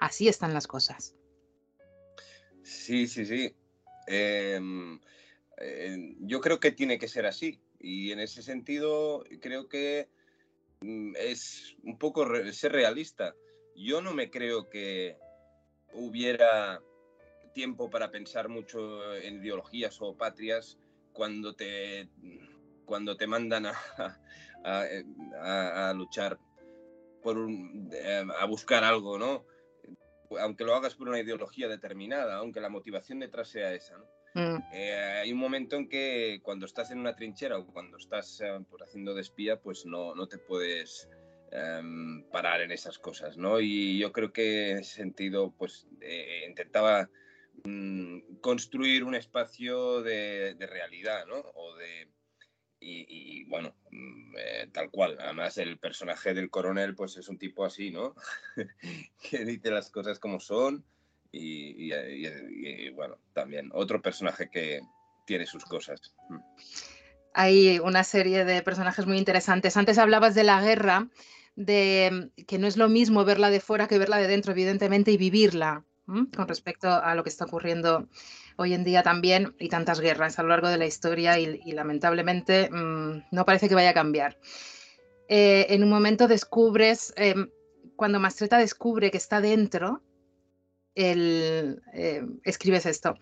Así 0.00 0.28
están 0.28 0.54
las 0.54 0.66
cosas. 0.66 1.14
Sí, 2.62 3.06
sí, 3.06 3.26
sí. 3.26 3.54
Em, 4.14 5.00
eh, 5.56 6.16
yo 6.20 6.42
creo 6.42 6.60
que 6.60 6.70
tiene 6.70 6.98
que 6.98 7.08
ser 7.08 7.24
así 7.24 7.58
y 7.80 8.12
en 8.12 8.20
ese 8.20 8.42
sentido 8.42 9.24
creo 9.40 9.70
que 9.70 10.10
mm, 10.82 11.14
es 11.16 11.74
un 11.82 11.98
poco 11.98 12.26
ser 12.52 12.72
realista. 12.72 13.34
Yo 13.74 14.02
no 14.02 14.12
me 14.12 14.30
creo 14.30 14.68
que 14.68 15.16
hubiera 15.94 16.82
tiempo 17.54 17.88
para 17.88 18.10
pensar 18.10 18.50
mucho 18.50 19.14
en 19.14 19.36
ideologías 19.36 19.96
o 20.02 20.14
patrias 20.14 20.78
cuando 21.14 21.54
te, 21.54 22.10
cuando 22.84 23.16
te 23.16 23.26
mandan 23.26 23.64
a, 23.66 23.74
a, 25.88 25.92
luchar 25.94 26.38
por 27.22 27.38
eh, 27.92 28.26
a 28.38 28.44
buscar 28.44 28.84
algo, 28.84 29.18
¿no? 29.18 29.46
Aunque 30.40 30.64
lo 30.64 30.74
hagas 30.74 30.94
por 30.94 31.08
una 31.08 31.20
ideología 31.20 31.68
determinada, 31.68 32.36
aunque 32.36 32.60
la 32.60 32.68
motivación 32.68 33.20
detrás 33.20 33.48
sea 33.48 33.74
esa, 33.74 33.98
¿no? 33.98 34.06
Mm. 34.34 34.62
Eh, 34.72 35.20
hay 35.22 35.32
un 35.32 35.38
momento 35.38 35.76
en 35.76 35.88
que 35.88 36.40
cuando 36.42 36.64
estás 36.64 36.90
en 36.90 36.98
una 36.98 37.14
trinchera 37.14 37.58
o 37.58 37.66
cuando 37.66 37.98
estás 37.98 38.40
eh, 38.40 38.58
pues, 38.70 38.82
haciendo 38.82 39.14
de 39.14 39.20
espía, 39.20 39.60
pues 39.60 39.84
no, 39.84 40.14
no 40.14 40.26
te 40.26 40.38
puedes 40.38 41.08
em, 41.50 42.24
parar 42.30 42.62
en 42.62 42.72
esas 42.72 42.98
cosas, 42.98 43.36
¿no? 43.36 43.60
Y 43.60 43.98
yo 43.98 44.10
creo 44.10 44.32
que 44.32 44.70
en 44.70 44.78
ese 44.78 44.94
sentido, 44.94 45.52
pues 45.58 45.86
intentaba 46.48 47.10
mm, 47.64 48.36
construir 48.40 49.04
un 49.04 49.14
espacio 49.14 50.00
de, 50.00 50.54
de, 50.54 50.66
realidad, 50.66 51.26
¿no? 51.26 51.36
O 51.54 51.76
de, 51.76 52.08
y, 52.82 53.44
bueno, 53.44 53.74
mm, 53.90 54.34
eh, 54.36 54.68
tal 54.72 54.90
cual. 54.90 55.16
Además, 55.20 55.58
el 55.58 55.78
personaje 55.78 56.34
del 56.34 56.50
coronel, 56.50 56.94
pues 56.94 57.16
es 57.16 57.28
un 57.28 57.38
tipo 57.38 57.64
así, 57.64 57.90
¿no? 57.90 58.14
que 59.30 59.44
dice 59.44 59.70
las 59.70 59.90
cosas 59.90 60.18
como 60.18 60.40
son. 60.40 60.84
Y, 61.30 61.90
bueno, 62.90 63.16
también 63.32 63.70
otro 63.72 64.02
personaje 64.02 64.50
que 64.50 64.80
tiene 65.26 65.46
sus 65.46 65.64
cosas. 65.64 66.14
Mm. 66.28 66.38
Hay 67.34 67.78
una 67.78 68.04
serie 68.04 68.44
de 68.44 68.62
personajes 68.62 69.06
muy 69.06 69.16
interesantes. 69.16 69.76
Antes 69.78 69.96
hablabas 69.96 70.34
de 70.34 70.44
la 70.44 70.60
guerra, 70.60 71.08
de 71.56 72.30
que 72.46 72.58
no 72.58 72.66
es 72.66 72.76
lo 72.76 72.90
mismo 72.90 73.24
verla 73.24 73.48
de 73.48 73.60
fuera 73.60 73.88
que 73.88 73.98
verla 73.98 74.18
de 74.18 74.26
dentro, 74.26 74.52
evidentemente, 74.52 75.12
y 75.12 75.16
vivirla 75.16 75.84
con 76.04 76.48
respecto 76.48 76.88
a 76.88 77.14
lo 77.14 77.22
que 77.22 77.30
está 77.30 77.44
ocurriendo 77.44 78.08
hoy 78.62 78.74
en 78.74 78.84
día 78.84 79.02
también 79.02 79.54
y 79.58 79.68
tantas 79.68 80.00
guerras 80.00 80.38
a 80.38 80.42
lo 80.42 80.48
largo 80.48 80.68
de 80.68 80.78
la 80.78 80.86
historia 80.86 81.38
y, 81.38 81.72
lamentablemente 81.72 82.70
mm, 82.70 83.24
no 83.30 83.44
parece 83.44 83.68
que 83.68 83.74
vaya 83.74 83.90
a 83.90 83.94
cambiar. 83.94 84.38
Eh, 85.28 85.66
en 85.70 85.82
un 85.82 85.90
momento 85.90 86.28
descubres, 86.28 87.12
em, 87.16 87.48
cuando 87.96 88.20
Mastreta 88.20 88.58
descubre 88.58 89.10
que 89.10 89.18
está 89.18 89.40
dentro, 89.40 90.02
el, 90.94 91.82
em, 91.92 92.40
escribes 92.44 92.86
esto. 92.86 93.14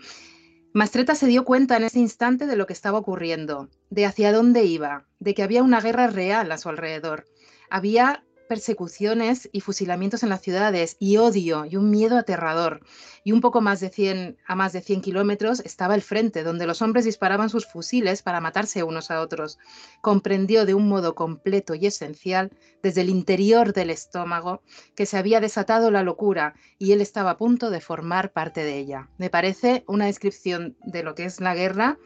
Mastreta 0.73 1.15
se 1.15 1.27
dio 1.27 1.45
cuenta 1.45 1.77
en 1.77 1.85
ese 1.85 1.99
instante 1.99 2.47
de 2.47 2.57
lo 2.57 2.67
que 2.67 2.73
estaba 2.73 2.99
ocurriendo, 2.99 3.69
de 3.91 4.07
hacia 4.07 4.33
dónde 4.33 4.65
iba, 4.65 5.07
de 5.19 5.35
que 5.35 5.43
había 5.43 5.63
una 5.63 5.81
guerra 5.81 6.07
real 6.07 6.53
a 6.53 6.59
su 6.59 6.69
alrededor. 6.69 7.25
Había 7.71 8.25
persecuciones 8.51 9.49
y 9.53 9.61
fusilamientos 9.61 10.25
en 10.25 10.29
las 10.29 10.41
ciudades 10.41 10.97
y 10.99 11.19
odio 11.19 11.67
y 11.67 11.77
un 11.77 11.89
miedo 11.89 12.19
aterrador. 12.19 12.81
Y 13.23 13.31
un 13.31 13.41
poco 13.41 13.61
más 13.61 13.79
de 13.79 13.91
100, 13.91 14.39
a 14.45 14.57
más 14.57 14.73
de 14.73 14.81
100 14.81 15.03
kilómetros 15.03 15.61
estaba 15.61 15.95
el 15.95 16.03
frente, 16.03 16.43
donde 16.43 16.67
los 16.67 16.83
hombres 16.83 17.05
disparaban 17.05 17.49
sus 17.49 17.65
fusiles 17.65 18.23
para 18.23 18.41
matarse 18.41 18.83
unos 18.83 19.13
a 19.13 19.21
otros. 19.21 19.61
Comprendió 20.01 20.67
de 20.67 20.75
un 20.75 20.89
modo 20.89 21.15
completo 21.15 21.77
y 21.77 21.87
esencial, 21.87 22.51
desde 22.83 23.03
el 23.03 23.09
interior 23.09 23.73
del 23.73 23.89
estómago, 23.89 24.63
que 24.97 25.07
se 25.07 25.17
había 25.17 25.39
desatado 25.39 25.93
la 25.93 26.03
locura 26.03 26.55
y 26.77 26.91
él 26.91 27.01
estaba 27.01 27.31
a 27.31 27.37
punto 27.37 27.71
de 27.71 27.81
formar 27.81 28.33
parte 28.33 28.65
de 28.65 28.79
ella. 28.79 29.11
Me 29.17 29.31
parece 29.31 29.85
una 29.87 30.07
descripción 30.07 30.77
de 30.83 31.05
lo 31.05 31.15
que 31.15 31.25
es 31.25 31.41
la 31.41 31.55
guerra 31.55 32.01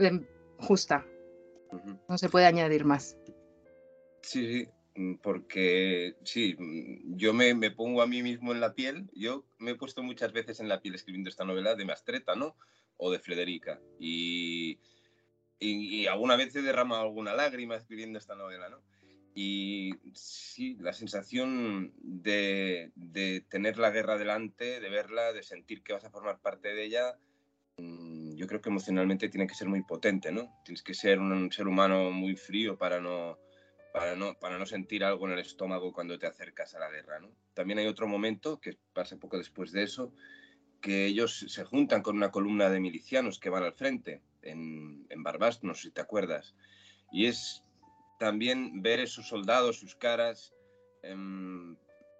em, 0.00 0.26
justa. 0.58 1.06
No 2.08 2.18
se 2.18 2.28
puede 2.28 2.46
añadir 2.46 2.84
más. 2.84 3.16
Sí, 4.22 4.68
porque 5.22 6.16
sí, 6.24 6.56
mm, 6.58 7.16
yo 7.16 7.32
me, 7.32 7.70
pongo 7.70 8.02
a 8.02 8.06
mí 8.06 8.22
mismo 8.22 8.52
en 8.52 8.60
la 8.60 8.74
piel, 8.74 9.08
yo 9.14 9.44
me 9.58 9.72
he 9.72 9.74
puesto 9.74 10.02
muchas 10.02 10.32
veces 10.32 10.60
en 10.60 10.68
la 10.68 10.80
piel 10.80 10.94
escribiendo 10.94 11.30
esta 11.30 11.44
novela 11.44 11.74
de 11.74 11.84
Mastreta, 11.84 12.34
¿no? 12.34 12.56
O 12.96 13.10
de 13.10 13.18
Frederica. 13.18 13.80
Y, 13.98 14.78
y, 15.58 16.06
alguna 16.06 16.36
vez 16.36 16.54
he 16.56 16.62
derramado 16.62 17.02
alguna 17.02 17.34
lágrima 17.34 17.76
escribiendo 17.76 18.18
esta 18.18 18.34
novela, 18.34 18.68
¿no? 18.68 18.82
Y 19.34 19.94
sí, 20.14 20.76
la 20.80 20.92
sensación 20.92 21.92
de, 21.98 22.90
de, 22.96 23.42
tener 23.48 23.78
la 23.78 23.90
guerra 23.90 24.18
delante, 24.18 24.80
de 24.80 24.88
verla, 24.90 25.32
de 25.32 25.44
sentir 25.44 25.82
que 25.82 25.92
vas 25.92 26.04
a 26.04 26.10
formar 26.10 26.40
parte 26.40 26.74
de 26.74 26.84
ella, 26.84 27.18
mm, 27.76 28.34
yo 28.34 28.46
creo 28.48 28.60
que 28.60 28.68
emocionalmente 28.68 29.28
tiene 29.28 29.46
que 29.46 29.54
ser 29.54 29.68
muy 29.68 29.82
potente, 29.82 30.32
¿no? 30.32 30.52
Tienes 30.64 30.82
que 30.82 30.94
ser 30.94 31.20
un 31.20 31.52
ser 31.52 31.68
humano 31.68 32.10
muy 32.10 32.34
frío 32.34 32.76
para 32.76 33.00
no 33.00 33.38
para 33.92 34.16
no, 34.16 34.34
para 34.38 34.58
no 34.58 34.66
sentir 34.66 35.04
algo 35.04 35.26
en 35.26 35.32
el 35.34 35.38
estómago 35.40 35.92
cuando 35.92 36.18
te 36.18 36.26
acercas 36.26 36.74
a 36.74 36.78
la 36.78 36.90
guerra. 36.90 37.20
¿no? 37.20 37.30
También 37.54 37.78
hay 37.78 37.86
otro 37.86 38.06
momento, 38.06 38.60
que 38.60 38.78
pasa 38.92 39.16
poco 39.16 39.38
después 39.38 39.72
de 39.72 39.82
eso, 39.82 40.12
que 40.80 41.06
ellos 41.06 41.46
se 41.48 41.64
juntan 41.64 42.02
con 42.02 42.16
una 42.16 42.30
columna 42.30 42.68
de 42.68 42.80
milicianos 42.80 43.38
que 43.38 43.50
van 43.50 43.64
al 43.64 43.74
frente 43.74 44.22
en, 44.42 45.06
en 45.08 45.22
Barbast, 45.22 45.64
no 45.64 45.74
sé 45.74 45.82
si 45.82 45.90
te 45.90 46.00
acuerdas. 46.00 46.54
Y 47.10 47.26
es 47.26 47.62
también 48.18 48.82
ver 48.82 49.00
esos 49.00 49.28
soldados, 49.28 49.78
sus 49.78 49.94
caras, 49.94 50.52
em, 51.02 51.76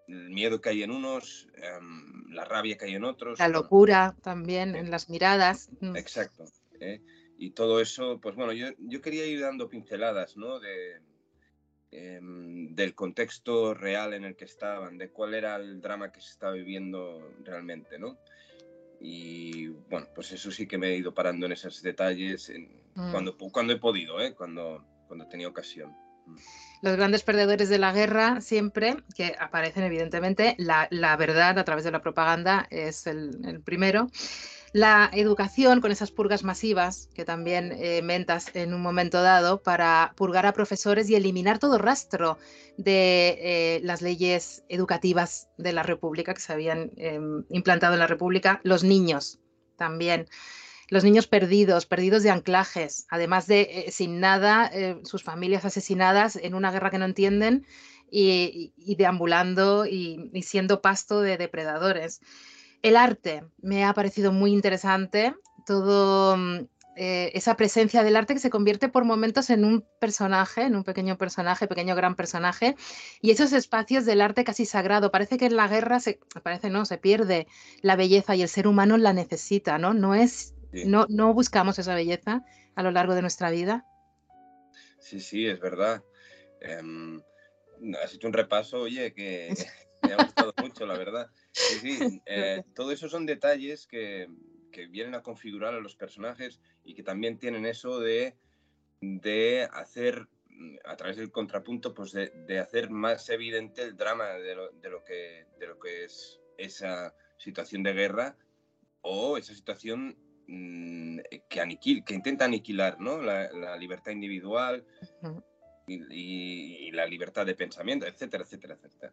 el 0.08 0.30
miedo 0.30 0.60
que 0.60 0.70
hay 0.70 0.82
en 0.82 0.90
unos, 0.90 1.48
em, 1.56 2.30
la 2.30 2.44
rabia 2.44 2.76
que 2.76 2.86
hay 2.86 2.94
en 2.94 3.04
otros. 3.04 3.38
La 3.38 3.48
locura 3.48 4.16
también 4.22 4.74
en 4.74 4.90
las 4.90 5.10
miradas. 5.10 5.70
Mm. 5.80 5.96
Exacto. 5.96 6.44
¿eh? 6.80 7.02
Y 7.36 7.50
todo 7.50 7.80
eso, 7.80 8.18
pues 8.20 8.34
bueno, 8.34 8.52
yo, 8.52 8.68
yo, 8.78 9.00
quería 9.00 9.26
ir 9.26 9.40
dando 9.40 9.68
pinceladas, 9.68 10.36
¿no? 10.36 10.58
De, 10.58 11.00
Em, 11.90 12.74
del 12.74 12.94
contexto 12.94 13.72
real 13.72 14.12
en 14.12 14.24
el 14.24 14.36
que 14.36 14.44
estaban, 14.44 14.98
de 14.98 15.10
cuál 15.10 15.32
era 15.32 15.56
el 15.56 15.80
drama 15.80 16.12
que 16.12 16.20
se 16.20 16.32
estaba 16.32 16.52
viviendo 16.52 17.32
realmente, 17.42 17.98
¿no? 17.98 18.18
Y 19.00 19.68
bueno, 19.68 20.06
pues 20.14 20.32
eso 20.32 20.50
sí 20.50 20.66
que 20.66 20.76
me 20.76 20.88
he 20.88 20.96
ido 20.98 21.14
parando 21.14 21.46
en 21.46 21.52
esos 21.52 21.80
detalles 21.80 22.52
mm. 22.94 23.10
cuando, 23.10 23.38
cuando 23.38 23.72
he 23.72 23.78
podido, 23.78 24.20
¿eh? 24.20 24.34
cuando, 24.34 24.84
cuando 25.06 25.26
tenía 25.28 25.48
ocasión. 25.48 25.90
Mm. 26.26 26.36
Los 26.82 26.96
grandes 26.96 27.22
perdedores 27.22 27.70
de 27.70 27.78
la 27.78 27.92
guerra 27.92 28.42
siempre, 28.42 28.98
que 29.16 29.34
aparecen 29.38 29.84
evidentemente, 29.84 30.56
la, 30.58 30.88
la 30.90 31.16
verdad 31.16 31.58
a 31.58 31.64
través 31.64 31.84
de 31.84 31.90
la 31.90 32.02
propaganda 32.02 32.66
es 32.70 33.06
el, 33.06 33.46
el 33.46 33.62
primero. 33.62 34.08
La 34.72 35.10
educación 35.14 35.80
con 35.80 35.92
esas 35.92 36.10
purgas 36.10 36.44
masivas 36.44 37.08
que 37.14 37.24
también 37.24 37.72
eh, 37.72 38.02
mentas 38.02 38.54
en 38.54 38.74
un 38.74 38.82
momento 38.82 39.22
dado 39.22 39.62
para 39.62 40.12
purgar 40.14 40.44
a 40.44 40.52
profesores 40.52 41.08
y 41.08 41.14
eliminar 41.14 41.58
todo 41.58 41.78
rastro 41.78 42.38
de 42.76 43.38
eh, 43.40 43.80
las 43.82 44.02
leyes 44.02 44.64
educativas 44.68 45.48
de 45.56 45.72
la 45.72 45.82
República 45.82 46.34
que 46.34 46.40
se 46.40 46.52
habían 46.52 46.92
em, 46.96 47.44
implantado 47.48 47.94
en 47.94 48.00
la 48.00 48.06
República, 48.06 48.60
los 48.62 48.84
niños 48.84 49.38
también. 49.76 50.28
Los 50.90 51.04
niños 51.04 51.26
perdidos, 51.26 51.84
perdidos 51.84 52.22
de 52.22 52.30
anclajes, 52.30 53.06
además 53.10 53.46
de 53.46 53.60
eh, 53.60 53.90
sin 53.90 54.20
nada, 54.20 54.70
sus 55.04 55.22
familias 55.22 55.66
asesinadas 55.66 56.36
en 56.36 56.54
una 56.54 56.70
guerra 56.70 56.90
que 56.90 56.98
no 56.98 57.04
entienden 57.04 57.66
y, 58.10 58.72
deambulando 58.96 59.84
y, 59.84 60.30
y 60.32 60.42
siendo 60.42 60.80
pasto 60.80 61.20
de 61.20 61.36
depredadores. 61.36 62.20
El 62.82 62.96
arte 62.96 63.44
me 63.60 63.84
ha 63.84 63.92
parecido 63.92 64.32
muy 64.32 64.52
interesante, 64.52 65.34
todo 65.66 66.36
mm, 66.36 66.66
eh, 66.96 67.30
esa 67.34 67.56
presencia 67.56 68.02
del 68.02 68.16
arte 68.16 68.34
que 68.34 68.40
se 68.40 68.50
convierte 68.50 68.88
por 68.88 69.04
momentos 69.04 69.50
en 69.50 69.64
un 69.64 69.84
personaje, 70.00 70.62
en 70.62 70.74
un 70.74 70.82
pequeño 70.82 71.16
personaje, 71.16 71.68
pequeño 71.68 71.94
gran 71.94 72.16
personaje, 72.16 72.74
y 73.20 73.30
esos 73.30 73.52
espacios 73.52 74.04
del 74.04 74.20
arte 74.20 74.42
casi 74.42 74.64
sagrado. 74.64 75.12
Parece 75.12 75.38
que 75.38 75.46
en 75.46 75.56
la 75.56 75.68
guerra 75.68 76.00
se, 76.00 76.18
parece 76.42 76.70
no, 76.70 76.84
se 76.84 76.98
pierde 76.98 77.46
la 77.82 77.94
belleza 77.94 78.34
y 78.34 78.42
el 78.42 78.48
ser 78.48 78.66
humano 78.66 78.96
la 78.96 79.12
necesita, 79.12 79.78
¿no? 79.78 79.94
No 79.94 80.16
es, 80.16 80.54
no, 80.72 81.06
no 81.08 81.32
buscamos 81.34 81.78
esa 81.78 81.94
belleza 81.94 82.42
a 82.74 82.82
lo 82.82 82.90
largo 82.90 83.14
de 83.14 83.22
nuestra 83.22 83.50
vida. 83.50 83.86
Sí, 84.98 85.20
sí, 85.20 85.46
es 85.46 85.60
verdad. 85.60 86.02
Em, 86.60 87.22
has 88.02 88.12
hecho 88.14 88.26
un 88.26 88.32
repaso, 88.32 88.80
oye, 88.80 89.12
que 89.12 89.54
me 90.02 90.12
ha 90.12 90.16
gustado 90.16 90.52
mucho, 90.60 90.86
la 90.86 90.96
verdad. 90.96 91.30
Sí, 91.52 91.98
eh, 92.26 92.62
todo 92.74 92.92
eso 92.92 93.08
son 93.08 93.26
detalles 93.26 93.86
que, 93.86 94.28
que, 94.72 94.86
vienen 94.86 95.14
a 95.14 95.22
configurar 95.22 95.74
a 95.74 95.80
los 95.80 95.96
personajes 95.96 96.60
y 96.84 96.94
que 96.94 97.02
también 97.02 97.38
tienen 97.38 97.66
eso 97.66 98.00
de, 98.00 98.36
de 99.00 99.68
hacer, 99.72 100.28
a 100.84 100.96
través 100.96 101.16
del 101.16 101.30
contrapunto, 101.30 101.94
pues 101.94 102.12
de, 102.12 102.30
de 102.46 102.58
hacer 102.58 102.90
más 102.90 103.28
evidente 103.28 103.82
el 103.82 103.96
drama 103.96 104.28
de 104.30 104.54
lo, 104.54 104.70
de 104.70 104.90
lo, 104.90 105.04
que, 105.04 105.46
de 105.58 105.66
lo 105.66 105.78
que 105.78 106.04
es 106.04 106.40
esa 106.56 107.14
situación 107.38 107.82
de 107.82 107.92
guerra 107.92 108.36
o 109.00 109.38
esa 109.38 109.54
situación 109.54 110.16
mm, 110.46 111.20
que, 111.48 111.60
aniquil, 111.60 112.04
que 112.04 112.14
intenta 112.14 112.44
aniquilar 112.44 113.00
¿no? 113.00 113.22
la, 113.22 113.50
la 113.52 113.76
libertad 113.76 114.12
individual 114.12 114.84
y, 115.86 116.88
y, 116.88 116.90
la 116.90 117.06
libertad 117.06 117.46
de 117.46 117.54
pensamiento, 117.54 118.06
etcétera, 118.06 118.44
etcétera, 118.44 118.74
etcétera. 118.74 119.12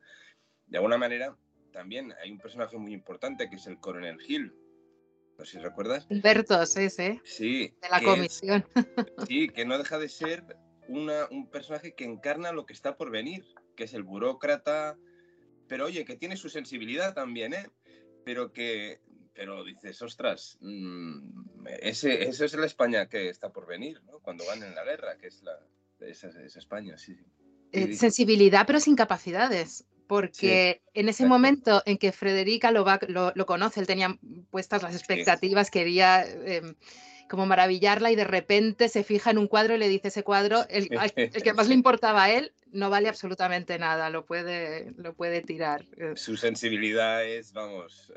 De 0.68 0.78
alguna 0.78 0.98
manera, 0.98 1.36
también 1.72 2.14
hay 2.22 2.32
un 2.32 2.40
personaje 2.40 2.78
muy 2.78 2.94
importante 2.94 3.50
que 3.50 3.58
es 3.58 3.68
el 3.68 3.80
coronel 3.80 4.18
Hill. 4.26 4.54
No 5.38 5.46
sé 5.46 5.54
si 5.54 5.60
recuerdas. 5.60 6.08
Humberto, 6.10 6.66
sí, 6.66 6.90
sí. 6.90 7.20
Sí. 7.26 7.74
De 7.82 7.90
la 7.90 8.02
comisión. 8.02 8.66
sí, 9.28 9.50
que 9.50 9.66
no 9.66 9.78
deja 9.78 10.00
de 10.00 10.08
ser 10.08 10.58
una, 10.88 11.28
un 11.30 11.50
personaje 11.50 11.94
que 11.94 12.06
encarna 12.06 12.52
lo 12.52 12.66
que 12.66 12.74
está 12.74 12.96
por 12.96 13.12
venir, 13.12 13.46
que 13.76 13.84
es 13.84 13.94
el 13.94 14.04
burócrata, 14.04 14.98
pero 15.68 15.86
oye, 15.86 16.06
que 16.06 16.16
tiene 16.16 16.38
su 16.38 16.50
sensibilidad 16.50 17.14
también, 17.14 17.54
¿eh? 17.54 17.70
Pero 18.24 18.54
que, 18.54 19.02
pero 19.34 19.64
dices, 19.64 20.02
ostras, 20.02 20.58
mmm, 20.62 21.68
ese, 21.82 22.30
eso 22.30 22.46
es 22.46 22.54
la 22.56 22.66
España 22.66 23.08
que 23.10 23.30
está 23.30 23.52
por 23.52 23.68
venir, 23.68 24.02
¿no? 24.06 24.20
Cuando 24.20 24.46
van 24.46 24.64
en 24.64 24.74
la 24.74 24.84
guerra, 24.84 25.18
que 25.18 25.28
es 25.28 25.44
la, 25.44 25.60
esa, 26.00 26.30
esa 26.30 26.60
España, 26.60 26.98
sí, 26.98 27.16
sí 27.16 27.26
eh, 27.72 27.94
sensibilidad, 27.96 28.66
pero 28.66 28.80
sin 28.80 28.96
capacidades. 28.96 29.86
Porque 30.08 30.82
en 30.94 31.10
ese 31.10 31.26
momento 31.26 31.82
en 31.86 31.98
que 31.98 32.12
Frederica 32.12 32.72
lo, 32.72 32.86
va, 32.86 33.00
lo, 33.08 33.46
conoce, 33.46 33.80
él 33.80 33.88
tenía 33.88 34.18
puestas 34.52 34.84
las 34.84 34.96
expectativas, 34.96 35.72
quería 35.72 36.24
em, 36.24 36.76
como 37.30 37.46
maravillarla 37.46 38.12
y 38.12 38.16
de 38.16 38.24
repente 38.24 38.90
se 38.90 39.04
fija 39.04 39.32
en 39.32 39.38
un 39.38 39.48
cuadro 39.48 39.76
y 39.76 39.80
le 39.80 39.90
dice 39.90 40.10
ese 40.10 40.24
cuadro, 40.24 40.66
el, 40.70 40.90
el, 41.16 41.44
que 41.44 41.54
más 41.54 41.68
le 41.68 41.74
importaba 41.76 42.26
a 42.26 42.32
él, 42.32 42.54
no 42.72 42.90
vale 42.90 43.10
absolutamente 43.10 43.80
nada, 43.80 44.10
lo 44.10 44.26
puede, 44.26 44.92
lo 44.98 45.14
puede 45.14 45.42
tirar. 45.42 45.86
Eh. 45.98 46.14
Su 46.16 46.38
sensibilidad 46.38 47.26
es, 47.26 47.54
vamos, 47.54 48.12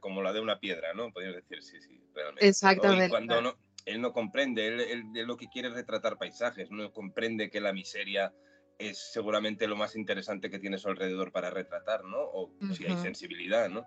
como 0.00 0.22
la 0.22 0.32
de 0.32 0.40
una 0.40 0.58
piedra, 0.58 0.94
¿no? 0.94 1.12
Podríamos 1.12 1.42
decir, 1.42 1.62
sí, 1.62 1.80
sí, 1.80 2.00
realmente. 2.14 2.48
Exactamente. 2.48 3.10
cuando 3.10 3.40
no, 3.40 3.56
él 3.84 4.00
no 4.00 4.12
comprende, 4.12 4.66
él, 4.66 5.12
lo 5.12 5.36
que 5.36 5.48
quiere 5.48 5.68
es 5.68 5.74
retratar 5.74 6.18
paisajes, 6.18 6.70
no 6.70 6.92
comprende 6.92 7.50
que 7.50 7.60
la 7.60 7.72
miseria 7.72 8.32
es 8.78 9.12
seguramente 9.12 9.66
lo 9.66 9.76
más 9.76 9.96
interesante 9.96 10.50
que 10.50 10.58
tiene 10.58 10.76
a 10.76 10.78
su 10.78 10.88
alrededor 10.88 11.32
para 11.32 11.50
retratar, 11.50 12.04
¿no? 12.04 12.18
O 12.18 12.52
si 12.72 12.84
hay 12.84 12.96
sensibilidad, 12.96 13.68
¿no? 13.68 13.86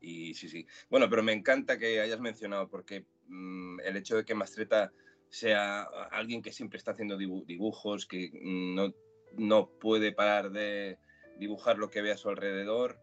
Y 0.00 0.34
sí, 0.34 0.48
sí. 0.48 0.66
Bueno, 0.90 1.08
pero 1.08 1.22
me 1.22 1.32
encanta 1.32 1.78
que 1.78 2.00
hayas 2.00 2.20
mencionado, 2.20 2.68
porque 2.68 3.06
mm, 3.28 3.80
el 3.80 3.96
hecho 3.96 4.16
de 4.16 4.24
que 4.24 4.34
Mastreta 4.34 4.92
sea 5.28 5.82
alguien 5.82 6.42
que 6.42 6.52
siempre 6.52 6.78
está 6.78 6.92
haciendo 6.92 7.16
dibujos, 7.16 8.06
que 8.06 8.30
no, 8.42 8.94
no 9.36 9.70
puede 9.80 10.12
parar 10.12 10.50
de 10.50 10.98
dibujar 11.38 11.78
lo 11.78 11.90
que 11.90 12.02
ve 12.02 12.12
a 12.12 12.16
su 12.16 12.28
alrededor, 12.28 13.00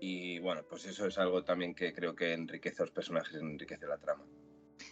y 0.00 0.40
bueno, 0.40 0.64
pues 0.68 0.84
eso 0.84 1.06
es 1.06 1.16
algo 1.18 1.44
también 1.44 1.74
que 1.74 1.92
creo 1.92 2.14
que 2.14 2.32
enriquece 2.32 2.82
a 2.82 2.86
los 2.86 2.94
personajes, 2.94 3.36
enriquece 3.36 3.86
la 3.86 3.98
trama 3.98 4.26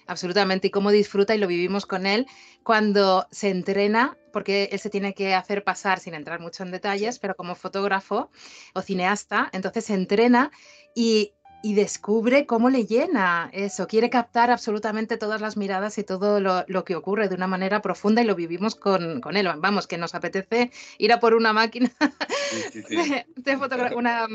absolutamente, 0.07 0.69
y 0.69 0.71
cómo 0.71 0.91
disfruta, 0.91 1.35
y 1.35 1.39
lo 1.39 1.47
vivimos 1.47 1.87
con 1.87 2.07
él, 2.07 2.27
cuando 2.63 3.27
se 3.31 3.51
entrena, 3.51 4.17
porque 4.33 4.69
él 4.73 4.79
se 4.79 4.91
tiene 4.91 5.15
que 5.15 5.35
hacer 5.35 5.65
pasar, 5.65 5.99
sin 5.99 6.15
entrar 6.15 6.41
mucho 6.41 6.63
en 6.63 6.71
detalles, 6.71 7.19
pero 7.19 7.35
como 7.35 7.55
fotógrafo 7.55 8.31
o 8.75 8.83
cineasta, 8.83 9.49
entonces 9.53 9.85
se 9.87 9.95
entrena 9.95 10.51
y, 10.95 11.33
descubre 11.63 12.47
cómo 12.47 12.71
le 12.71 12.87
llena 12.87 13.51
eso, 13.53 13.87
quiere 13.87 14.09
captar 14.09 14.51
absolutamente 14.51 15.19
todas 15.19 15.43
las 15.43 15.59
miradas 15.59 15.99
y 15.99 16.05
todo 16.05 16.41
lo, 16.41 16.85
que 16.85 16.97
ocurre 16.97 17.29
de 17.29 17.35
una 17.35 17.47
manera 17.47 17.83
profunda 17.83 18.23
y 18.23 18.25
lo 18.25 18.35
vivimos 18.35 18.77
con, 18.77 19.21
él. 19.37 19.49
Vamos, 19.59 19.87
que 19.87 19.99
nos 19.99 20.15
apetece 20.15 20.71
ir 20.97 21.13
a 21.13 21.21
por 21.21 21.35
una 21.35 21.53
máquina 21.53 21.91
de, 23.37 23.59
fotografía, 23.59 23.99
una, 23.99 24.27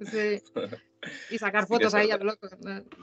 y 1.30 1.38
sacar 1.38 1.66
fotos 1.66 1.94
ahí 1.94 2.10
a 2.10 2.16
loco. 2.16 2.48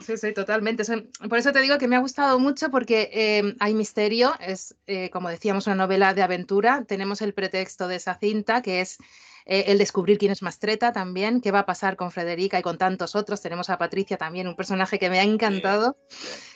Sí, 0.04 0.16
sí, 0.16 0.32
totalmente. 0.32 0.84
Por 1.28 1.38
eso 1.38 1.52
te 1.52 1.60
digo 1.60 1.78
que 1.78 1.88
me 1.88 1.96
ha 1.96 2.00
gustado 2.00 2.38
mucho 2.38 2.70
porque 2.70 3.10
em, 3.12 3.56
hay 3.60 3.74
misterio, 3.74 4.34
es, 4.40 4.74
eh, 4.86 5.10
como 5.10 5.28
decíamos, 5.28 5.66
una 5.66 5.76
novela 5.76 6.14
de 6.14 6.22
aventura. 6.22 6.84
Tenemos 6.86 7.22
el 7.22 7.34
pretexto 7.34 7.88
de 7.88 7.96
esa 7.96 8.14
cinta, 8.14 8.62
que 8.62 8.80
es 8.80 8.98
eh, 9.46 9.64
el 9.68 9.78
descubrir 9.78 10.16
quién 10.18 10.32
es 10.32 10.42
Mastreta 10.42 10.92
también, 10.92 11.40
qué 11.40 11.50
va 11.50 11.60
a 11.60 11.66
pasar 11.66 11.96
con 11.96 12.10
Frederica 12.10 12.58
y 12.58 12.62
con 12.62 12.78
tantos 12.78 13.14
otros. 13.14 13.42
Tenemos 13.42 13.68
a 13.68 13.76
Patricia 13.76 14.16
también, 14.16 14.48
un 14.48 14.56
personaje 14.56 14.98
que 14.98 15.10
me 15.10 15.20
ha 15.20 15.22
encantado. 15.22 15.98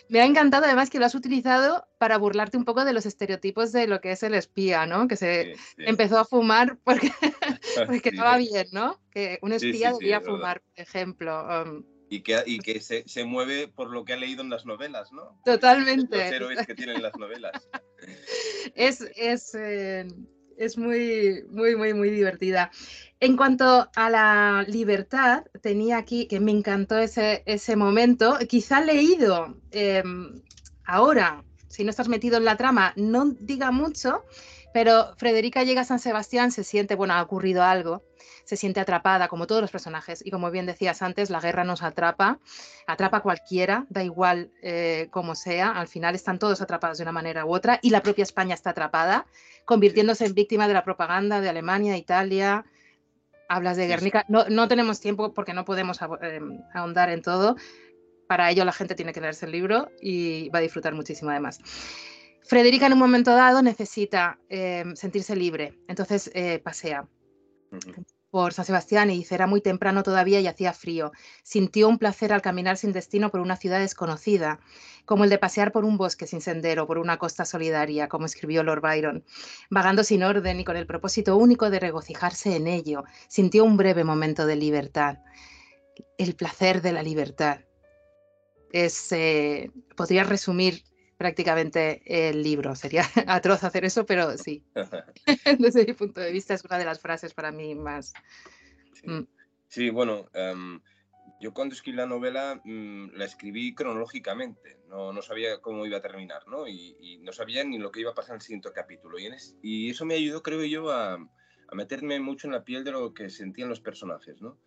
Me 0.08 0.20
ha 0.20 0.24
encantado 0.24 0.64
además 0.64 0.88
que 0.88 0.98
lo 0.98 1.04
has 1.04 1.14
utilizado 1.14 1.86
para 1.98 2.16
burlarte 2.16 2.56
un 2.56 2.64
poco 2.64 2.86
de 2.86 2.94
los 2.94 3.04
estereotipos 3.04 3.72
de 3.72 3.86
lo 3.86 4.00
que 4.00 4.12
es 4.12 4.22
el 4.22 4.32
espía, 4.34 4.86
¿no? 4.86 5.06
Que 5.06 5.16
se 5.16 5.54
empezó 5.76 6.18
a 6.18 6.24
fumar 6.24 6.78
porque, 6.82 7.12
porque 7.86 8.08
estaba 8.08 8.38
bien, 8.38 8.68
¿no? 8.72 8.98
Que 9.10 9.38
un 9.42 9.52
espía 9.52 9.92
debía 9.92 10.22
fumar, 10.22 10.62
por 10.62 10.80
ejemplo. 10.80 11.46
Um, 11.46 11.84
y 12.10 12.22
que, 12.22 12.42
y 12.46 12.58
que 12.60 12.80
se, 12.80 13.06
se, 13.06 13.24
mueve 13.24 13.68
por 13.68 13.90
lo 13.90 14.02
que 14.06 14.14
ha 14.14 14.16
leído 14.16 14.42
en 14.42 14.48
las 14.48 14.64
novelas, 14.64 15.12
¿no? 15.12 15.38
Totalmente. 15.44 16.16
Los 16.16 16.32
héroes 16.32 16.66
que 16.66 16.74
tienen 16.74 17.02
las 17.02 17.14
novelas. 17.16 17.68
es, 18.74 19.02
es, 19.14 19.54
eh, 19.54 20.06
es 20.58 20.76
muy, 20.76 21.44
muy, 21.50 21.76
muy, 21.76 21.94
muy 21.94 22.10
divertida. 22.10 22.70
En 23.20 23.36
cuanto 23.36 23.88
a 23.94 24.10
la 24.10 24.64
libertad, 24.68 25.44
tenía 25.62 25.98
aquí, 25.98 26.26
que 26.26 26.40
me 26.40 26.52
encantó 26.52 26.98
ese, 26.98 27.42
ese 27.46 27.76
momento, 27.76 28.38
quizá 28.48 28.80
leído 28.80 29.56
em, 29.70 30.42
ahora, 30.84 31.42
si 31.68 31.84
no 31.84 31.90
estás 31.90 32.08
metido 32.08 32.36
en 32.36 32.44
la 32.44 32.56
trama, 32.56 32.92
no 32.96 33.26
diga 33.40 33.70
mucho, 33.70 34.24
pero 34.72 35.14
Frederica 35.16 35.64
llega 35.64 35.82
a 35.82 35.84
San 35.84 35.98
Sebastián, 35.98 36.50
se 36.52 36.64
siente, 36.64 36.94
bueno, 36.94 37.14
ha 37.14 37.22
ocurrido 37.22 37.62
algo, 37.62 38.02
se 38.44 38.56
siente 38.56 38.80
atrapada, 38.80 39.28
como 39.28 39.46
todos 39.46 39.60
los 39.60 39.70
personajes. 39.70 40.24
Y 40.24 40.30
como 40.30 40.50
bien 40.50 40.66
decías 40.66 41.02
antes, 41.02 41.30
la 41.30 41.40
guerra 41.40 41.64
nos 41.64 41.82
atrapa, 41.82 42.38
atrapa 42.86 43.18
a 43.18 43.20
cualquiera, 43.20 43.86
da 43.88 44.02
igual 44.02 44.50
eh, 44.62 45.08
como 45.10 45.34
sea, 45.34 45.70
al 45.70 45.88
final 45.88 46.14
están 46.14 46.38
todos 46.38 46.60
atrapados 46.60 46.98
de 46.98 47.04
una 47.04 47.12
manera 47.12 47.44
u 47.44 47.54
otra, 47.54 47.78
y 47.82 47.90
la 47.90 48.02
propia 48.02 48.22
España 48.22 48.54
está 48.54 48.70
atrapada, 48.70 49.26
convirtiéndose 49.64 50.26
en 50.26 50.34
víctima 50.34 50.68
de 50.68 50.74
la 50.74 50.84
propaganda 50.84 51.40
de 51.40 51.48
Alemania, 51.48 51.96
Italia. 51.96 52.64
Hablas 53.50 53.78
de 53.78 53.86
Guernica, 53.86 54.26
no, 54.28 54.44
no 54.50 54.68
tenemos 54.68 55.00
tiempo 55.00 55.32
porque 55.32 55.54
no 55.54 55.64
podemos 55.64 55.98
em, 56.20 56.60
ahondar 56.74 57.08
en 57.08 57.22
todo. 57.22 57.56
Para 58.26 58.50
ello 58.50 58.66
la 58.66 58.72
gente 58.72 58.94
tiene 58.94 59.14
que 59.14 59.22
leerse 59.22 59.46
el 59.46 59.52
libro 59.52 59.90
y 60.02 60.50
va 60.50 60.58
a 60.58 60.62
disfrutar 60.62 60.94
muchísimo 60.94 61.30
además. 61.30 61.58
Frederica 62.48 62.86
en 62.86 62.94
un 62.94 62.98
momento 62.98 63.34
dado 63.34 63.60
necesita 63.60 64.38
em, 64.48 64.96
sentirse 64.96 65.36
libre, 65.36 65.78
entonces 65.86 66.30
eh, 66.32 66.58
pasea 66.58 67.06
por 68.30 68.54
San 68.54 68.64
Sebastián 68.64 69.10
y 69.10 69.18
dice, 69.18 69.34
era 69.34 69.46
muy 69.46 69.60
temprano 69.60 70.02
todavía 70.02 70.40
y 70.40 70.46
hacía 70.46 70.72
frío. 70.72 71.12
Sintió 71.42 71.88
un 71.88 71.98
placer 71.98 72.32
al 72.32 72.40
caminar 72.40 72.78
sin 72.78 72.92
destino 72.92 73.30
por 73.30 73.40
una 73.40 73.56
ciudad 73.56 73.80
desconocida, 73.80 74.60
como 75.04 75.24
el 75.24 75.30
de 75.30 75.38
pasear 75.38 75.72
por 75.72 75.84
un 75.84 75.98
bosque 75.98 76.26
sin 76.26 76.40
sendero, 76.40 76.86
por 76.86 76.96
una 76.96 77.18
costa 77.18 77.44
solidaria, 77.44 78.08
como 78.08 78.24
escribió 78.24 78.62
Lord 78.62 78.80
Byron. 78.80 79.24
Vagando 79.68 80.02
sin 80.02 80.22
orden 80.22 80.60
y 80.60 80.64
con 80.64 80.76
el 80.76 80.86
propósito 80.86 81.36
único 81.36 81.68
de 81.68 81.80
regocijarse 81.80 82.56
en 82.56 82.66
ello, 82.66 83.04
sintió 83.28 83.62
un 83.64 83.76
breve 83.76 84.04
momento 84.04 84.46
de 84.46 84.56
libertad. 84.56 85.18
El 86.16 86.34
placer 86.34 86.80
de 86.80 86.92
la 86.92 87.02
libertad. 87.02 87.60
Es, 88.72 89.12
eh, 89.12 89.70
podría 89.96 90.24
resumir 90.24 90.82
prácticamente 91.18 92.00
el 92.06 92.42
libro. 92.42 92.74
Sería 92.74 93.02
atroz 93.26 93.64
hacer 93.64 93.84
eso, 93.84 94.06
pero 94.06 94.38
sí. 94.38 94.64
Desde 95.58 95.84
mi 95.84 95.92
punto 95.92 96.20
de 96.20 96.32
vista 96.32 96.54
es 96.54 96.64
una 96.64 96.78
de 96.78 96.86
las 96.86 97.00
frases 97.00 97.34
para 97.34 97.52
mí 97.52 97.74
más... 97.74 98.14
Sí, 99.68 99.90
mm. 99.90 99.94
bueno, 99.94 100.30
em, 100.32 100.80
yo 101.40 101.52
cuando 101.52 101.74
escribí 101.74 101.96
la 101.96 102.06
novela 102.06 102.60
mm, 102.64 103.10
la 103.14 103.24
escribí 103.24 103.74
cronológicamente, 103.74 104.80
no, 104.88 105.12
no, 105.12 105.20
sabía 105.20 105.60
cómo 105.60 105.84
iba 105.86 105.98
a 105.98 106.02
terminar, 106.02 106.46
¿no? 106.48 106.66
Y, 106.66 107.18
no 107.22 107.32
sabía 107.32 107.64
ni 107.64 107.78
lo 107.78 107.90
que 107.90 108.00
iba 108.00 108.12
a 108.12 108.14
pasar 108.14 108.30
en 108.30 108.36
el 108.36 108.42
siguiente 108.42 108.70
capítulo. 108.72 109.18
Y, 109.18 109.28
y 109.62 109.90
eso 109.90 110.06
me 110.06 110.14
ayudó, 110.14 110.42
creo 110.42 110.64
yo, 110.64 110.90
a, 110.90 111.14
a, 111.14 111.74
meterme 111.74 112.18
mucho 112.20 112.46
en 112.46 112.54
la 112.54 112.64
piel 112.64 112.84
de 112.84 112.92
lo 112.92 113.12
que 113.12 113.28
sentían 113.28 113.68
los 113.68 113.80
personajes, 113.80 114.40
¿no? 114.40 114.58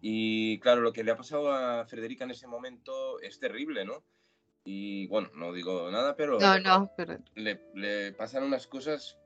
Y 0.00 0.60
claro, 0.60 0.82
lo 0.82 0.92
que 0.92 1.02
le 1.02 1.10
ha 1.10 1.16
pasado 1.16 1.50
a 1.50 1.84
Federica 1.86 2.24
en 2.24 2.30
ese 2.30 2.46
momento 2.46 3.20
es 3.20 3.40
terrible, 3.40 3.84
¿no? 3.84 4.04
Y 4.70 5.06
bueno, 5.06 5.30
no 5.34 5.50
digo 5.54 5.90
nada, 5.90 6.14
pero, 6.14 6.38
no, 6.38 6.60
no, 6.60 6.92
Le, 7.36 7.58
le, 7.74 8.12
pasan 8.12 8.44
unas 8.44 8.66
cosas 8.66 9.16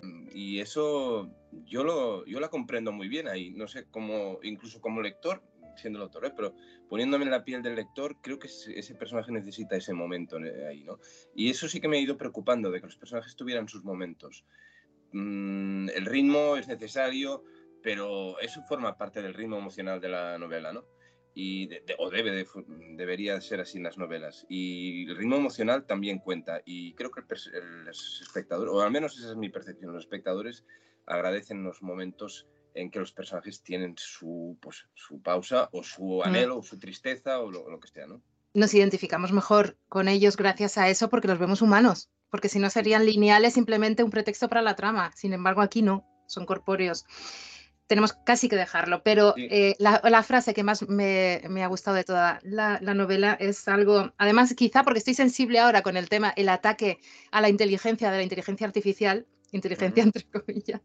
mm, 0.00 0.28
y 0.32 0.58
eso 0.58 1.30
yo, 1.66 1.84
lo, 1.84 2.24
yo 2.24 2.40
la 2.40 2.48
comprendo 2.48 2.90
muy 2.90 3.06
bien 3.06 3.28
ahí. 3.28 3.50
No 3.50 3.68
sé 3.68 3.84
cómo, 3.90 4.38
incluso 4.42 4.80
como 4.80 5.02
lector, 5.02 5.42
siendo 5.76 5.98
lector, 5.98 6.24
¿eh? 6.24 6.32
pero 6.34 6.54
poniéndome 6.88 7.26
en 7.26 7.30
la 7.30 7.44
piel 7.44 7.60
del 7.60 7.74
lector, 7.74 8.16
creo 8.22 8.38
que 8.38 8.46
ese 8.46 8.94
personaje 8.94 9.30
necesita 9.30 9.76
ese 9.76 9.92
momento 9.92 10.38
ahí, 10.66 10.82
¿no? 10.82 10.98
Y 11.34 11.50
eso 11.50 11.68
sí 11.68 11.78
que 11.78 11.86
me 11.88 11.98
ha 11.98 12.00
ido 12.00 12.16
preocupando, 12.16 12.70
de 12.70 12.80
que 12.80 12.86
los 12.86 12.96
personajes 12.96 13.36
tuvieran 13.36 13.68
sus 13.68 13.84
momentos. 13.84 14.46
Mm, 15.12 15.90
el 15.90 16.06
ritmo 16.06 16.56
es 16.56 16.68
necesario, 16.68 17.44
pero 17.82 18.40
eso 18.40 18.62
forma 18.62 18.96
parte 18.96 19.20
del 19.20 19.34
ritmo 19.34 19.58
emocional 19.58 20.00
de 20.00 20.08
la 20.08 20.38
novela, 20.38 20.72
¿no? 20.72 20.86
Y 21.34 21.70
o 21.98 22.10
debe 22.10 22.46
debería 22.96 23.40
ser 23.40 23.60
así 23.60 23.78
en 23.78 23.84
las 23.84 23.98
novelas. 23.98 24.46
Y 24.48 25.08
el 25.08 25.16
ritmo 25.16 25.36
emocional 25.36 25.84
también 25.84 26.18
cuenta. 26.18 26.60
Y 26.64 26.94
creo 26.94 27.10
que 27.10 27.20
el, 27.20 27.88
espectador, 27.88 28.68
o 28.68 28.80
al 28.80 28.90
menos 28.90 29.16
esa 29.18 29.30
es 29.30 29.36
mi 29.36 29.48
percepción, 29.48 29.92
los 29.92 30.04
espectadores 30.04 30.64
agradecen 31.06 31.62
los 31.62 31.82
momentos 31.82 32.46
en 32.74 32.90
que 32.90 33.00
los 33.00 33.12
personajes 33.12 33.62
tienen 33.62 33.94
su, 33.96 34.56
pues, 34.60 34.86
su 34.94 35.20
pausa 35.20 35.68
o 35.72 35.82
su 35.82 36.18
mm. 36.18 36.22
anhelo 36.22 36.58
o 36.58 36.62
su 36.62 36.78
tristeza 36.78 37.40
o 37.40 37.50
lo, 37.50 37.80
que 37.80 37.88
sea, 37.88 38.06
¿no? 38.06 38.22
Nos 38.54 38.74
identificamos 38.74 39.32
mejor 39.32 39.76
con 39.88 40.08
ellos 40.08 40.36
gracias 40.36 40.78
a 40.78 40.88
eso 40.88 41.08
porque 41.08 41.28
los 41.28 41.38
vemos 41.38 41.62
humanos, 41.62 42.10
porque 42.30 42.48
si 42.48 42.58
no 42.58 42.70
serían 42.70 43.06
lineales 43.06 43.54
simplemente 43.54 44.02
un 44.02 44.10
pretexto 44.10 44.48
para 44.48 44.62
la 44.62 44.76
trama. 44.76 45.12
Sin 45.14 45.32
embargo, 45.32 45.60
aquí 45.62 45.82
no, 45.82 46.04
son 46.26 46.46
corpóreos 46.46 47.04
tenemos 47.90 48.12
casi 48.12 48.48
que 48.48 48.54
dejarlo, 48.54 49.02
pero 49.02 49.34
eh, 49.36 49.74
la, 49.80 50.22
frase 50.22 50.54
que 50.54 50.62
más 50.62 50.88
me, 50.88 51.42
ha 51.60 51.66
gustado 51.66 51.96
de 51.96 52.04
toda 52.04 52.38
la, 52.44 52.78
novela 52.78 53.36
es 53.40 53.66
algo, 53.66 54.12
además 54.16 54.54
quizá 54.54 54.84
porque 54.84 55.00
estoy 55.00 55.14
sensible 55.14 55.58
ahora 55.58 55.82
con 55.82 55.96
el 55.96 56.08
tema, 56.08 56.32
el 56.36 56.50
ataque 56.50 56.98
a 57.32 57.40
la 57.40 57.48
inteligencia 57.48 58.12
de 58.12 58.18
la 58.18 58.22
inteligencia 58.22 58.64
artificial, 58.64 59.26
inteligencia 59.50 60.04
entre 60.04 60.22
comillas, 60.22 60.80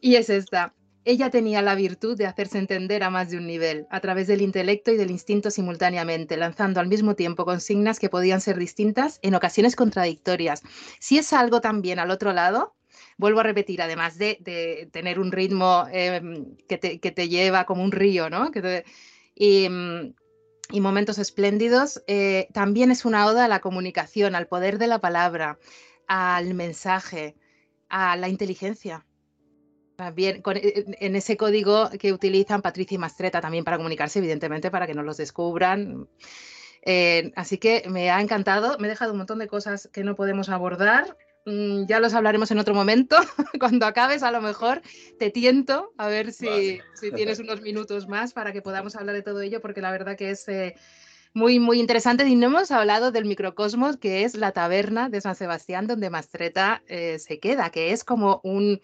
y 0.00 0.16
es 0.16 0.28
esta. 0.28 0.74
Ella 1.04 1.30
tenía 1.30 1.62
la 1.62 1.76
virtud 1.76 2.18
de 2.18 2.26
hacerse 2.26 2.58
entender 2.58 3.04
a 3.04 3.10
más 3.10 3.30
de 3.30 3.36
un 3.36 3.46
nivel, 3.46 3.86
a 3.88 4.00
través 4.00 4.26
del 4.26 4.42
intelecto 4.42 4.90
y 4.90 4.96
del 4.96 5.12
instinto 5.12 5.52
simultáneamente, 5.52 6.36
lanzando 6.36 6.80
al 6.80 6.88
mismo 6.88 7.14
tiempo 7.14 7.44
consignas 7.44 8.00
que 8.00 8.10
podían 8.10 8.40
ser 8.40 8.58
distintas, 8.58 9.20
en 9.22 9.36
ocasiones 9.36 9.76
contradictorias. 9.76 10.62
Si 10.98 11.16
es 11.16 11.32
algo 11.32 11.60
también 11.60 12.00
al 12.00 12.10
otro 12.10 12.32
lado, 12.32 12.74
vuelvo 13.18 13.40
a 13.40 13.42
repetir, 13.42 13.82
además 13.82 14.16
de, 14.16 14.88
tener 14.92 15.18
un 15.18 15.30
ritmo 15.30 15.86
em, 15.92 16.56
que, 16.68 16.78
te, 16.78 17.28
lleva 17.28 17.66
como 17.66 17.82
un 17.82 17.92
río, 17.92 18.30
¿no? 18.30 18.46
Mm, 18.46 20.14
y, 20.70 20.80
momentos 20.80 21.18
espléndidos, 21.18 22.02
eh, 22.06 22.48
también 22.54 22.90
es 22.90 23.04
una 23.04 23.26
oda 23.26 23.44
a 23.44 23.48
la 23.48 23.60
comunicación, 23.60 24.34
al 24.34 24.46
poder 24.46 24.78
de 24.78 24.86
la 24.86 25.00
palabra, 25.00 25.58
al 26.06 26.54
mensaje, 26.54 27.36
a 27.88 28.16
la 28.16 28.28
inteligencia. 28.28 29.04
También 29.96 30.42
e, 30.54 30.84
en 31.00 31.16
ese 31.16 31.36
código 31.36 31.90
que 31.98 32.12
utilizan 32.12 32.62
Patricia 32.62 32.94
y 32.94 32.98
Mastreta 32.98 33.40
también 33.40 33.64
para 33.64 33.78
comunicarse, 33.78 34.20
evidentemente, 34.20 34.70
para 34.70 34.86
que 34.86 34.94
no 34.94 35.02
los 35.02 35.16
descubran. 35.16 36.08
Eh, 36.82 37.32
así 37.34 37.58
que 37.58 37.82
me 37.88 38.10
ha 38.10 38.20
encantado, 38.20 38.78
me 38.78 38.86
he 38.86 38.90
dejado 38.90 39.10
un 39.10 39.18
montón 39.18 39.40
de 39.40 39.48
cosas 39.48 39.88
que 39.92 40.04
no 40.04 40.14
podemos 40.14 40.48
abordar. 40.48 41.16
Mm, 41.44 41.86
ya 41.86 42.00
los 42.00 42.14
hablaremos 42.14 42.50
en 42.50 42.58
otro 42.58 42.74
momento. 42.74 43.16
Cuando 43.60 43.86
acabes, 43.86 44.22
a 44.22 44.30
lo 44.30 44.40
mejor 44.40 44.82
te 45.18 45.30
tiento 45.30 45.92
a 45.96 46.08
ver 46.08 46.32
si, 46.32 46.80
tienes 47.14 47.38
unos 47.38 47.60
minutos 47.62 48.08
más 48.08 48.32
para 48.32 48.52
que 48.52 48.62
podamos 48.62 48.96
hablar 48.96 49.14
de 49.14 49.22
todo 49.22 49.40
ello, 49.40 49.60
porque 49.60 49.80
la 49.80 49.90
verdad 49.90 50.16
que 50.16 50.30
es 50.30 50.48
eh, 50.48 50.74
muy, 51.34 51.58
muy 51.58 51.80
interesante. 51.80 52.26
Y 52.26 52.36
no 52.36 52.46
hemos 52.46 52.70
hablado 52.70 53.12
del 53.12 53.24
microcosmos, 53.24 53.96
que 53.96 54.24
es 54.24 54.34
la 54.34 54.52
taberna 54.52 55.08
de 55.08 55.20
San 55.20 55.34
Sebastián, 55.34 55.86
donde 55.86 56.10
Mastreta 56.10 56.82
eh, 56.86 57.18
se 57.18 57.38
queda, 57.38 57.70
que 57.70 57.92
es 57.92 58.04
como 58.04 58.40
un 58.44 58.80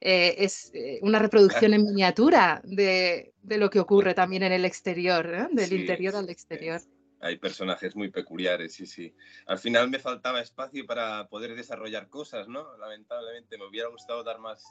eh, 0.00 0.44
es 0.44 0.70
eh, 0.74 0.98
una 1.02 1.18
reproducción 1.18 1.72
en 1.72 1.84
miniatura 1.84 2.60
de, 2.64 3.32
lo 3.42 3.70
que 3.70 3.80
ocurre 3.80 4.14
también 4.14 4.42
en 4.42 4.52
el 4.52 4.64
exterior, 4.64 5.48
del 5.50 5.72
interior 5.72 6.16
al 6.16 6.28
exterior. 6.28 6.80
Hay 7.20 7.38
personajes 7.38 7.96
muy 7.96 8.10
peculiares, 8.10 8.74
sí, 8.74 8.86
sí. 8.86 9.14
Al 9.46 9.58
final 9.58 9.88
me 9.88 9.98
faltaba 9.98 10.40
espacio 10.40 10.86
para 10.86 11.28
poder 11.28 11.54
desarrollar 11.54 12.08
cosas, 12.08 12.48
¿no? 12.48 12.76
Lamentablemente 12.76 13.56
me 13.58 13.66
hubiera 13.66 13.88
gustado 13.88 14.22
dar 14.22 14.38
más, 14.38 14.64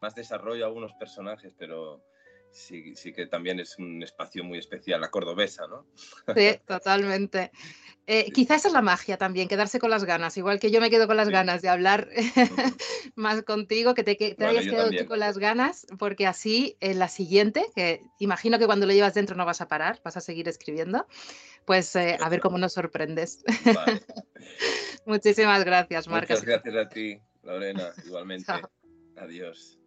más 0.00 0.14
desarrollo 0.14 0.64
a 0.64 0.68
algunos 0.68 0.92
personajes, 0.94 1.54
pero 1.56 2.02
sí, 2.54 2.94
sí 2.96 3.12
que 3.12 3.26
también 3.26 3.60
es 3.60 3.78
un 3.78 4.02
espacio 4.02 4.44
muy 4.44 4.58
especial, 4.58 5.00
la 5.00 5.10
cordobesa, 5.10 5.66
¿no? 5.66 5.86
Sí, 6.34 6.58
totalmente. 6.66 7.50
Eh, 8.06 8.30
quizá 8.32 8.56
esa 8.56 8.68
es 8.68 8.74
la 8.74 8.82
magia 8.82 9.16
también, 9.16 9.48
quedarse 9.48 9.78
con 9.78 9.88
las 9.88 10.04
ganas, 10.04 10.36
igual 10.36 10.60
que 10.60 10.70
yo 10.70 10.78
me 10.78 10.90
quedo 10.90 11.06
con 11.06 11.16
las 11.16 11.30
ganas 11.30 11.62
de 11.62 11.70
hablar 11.70 12.10
más 13.14 13.42
contigo, 13.44 13.94
que 13.94 14.04
te, 14.04 14.36
hayas 14.44 14.66
quedado 14.66 14.90
tú 14.90 15.06
con 15.06 15.18
las 15.18 15.38
ganas, 15.38 15.86
porque 15.98 16.26
así 16.26 16.76
en 16.80 16.98
la 16.98 17.08
siguiente, 17.08 17.64
que 17.74 18.02
imagino 18.18 18.58
que 18.58 18.66
cuando 18.66 18.84
lo 18.84 18.92
llevas 18.92 19.14
dentro 19.14 19.36
no 19.36 19.46
vas 19.46 19.62
a 19.62 19.68
parar, 19.68 20.02
vas 20.04 20.18
a 20.18 20.20
seguir 20.20 20.48
escribiendo, 20.48 21.06
pues 21.64 21.94
eh, 21.96 22.18
a 22.20 22.28
ver 22.28 22.40
cómo 22.40 22.58
nos 22.58 22.72
sorprendes. 22.72 23.44
Muchísimas 25.06 25.64
gracias, 25.64 26.08
Marcos. 26.08 26.40
Muchas 26.40 26.44
gracias 26.44 26.76
a 26.76 26.88
ti, 26.88 27.20
Lorena, 27.42 27.92
igualmente. 28.06 28.52
Adiós. 29.16 29.78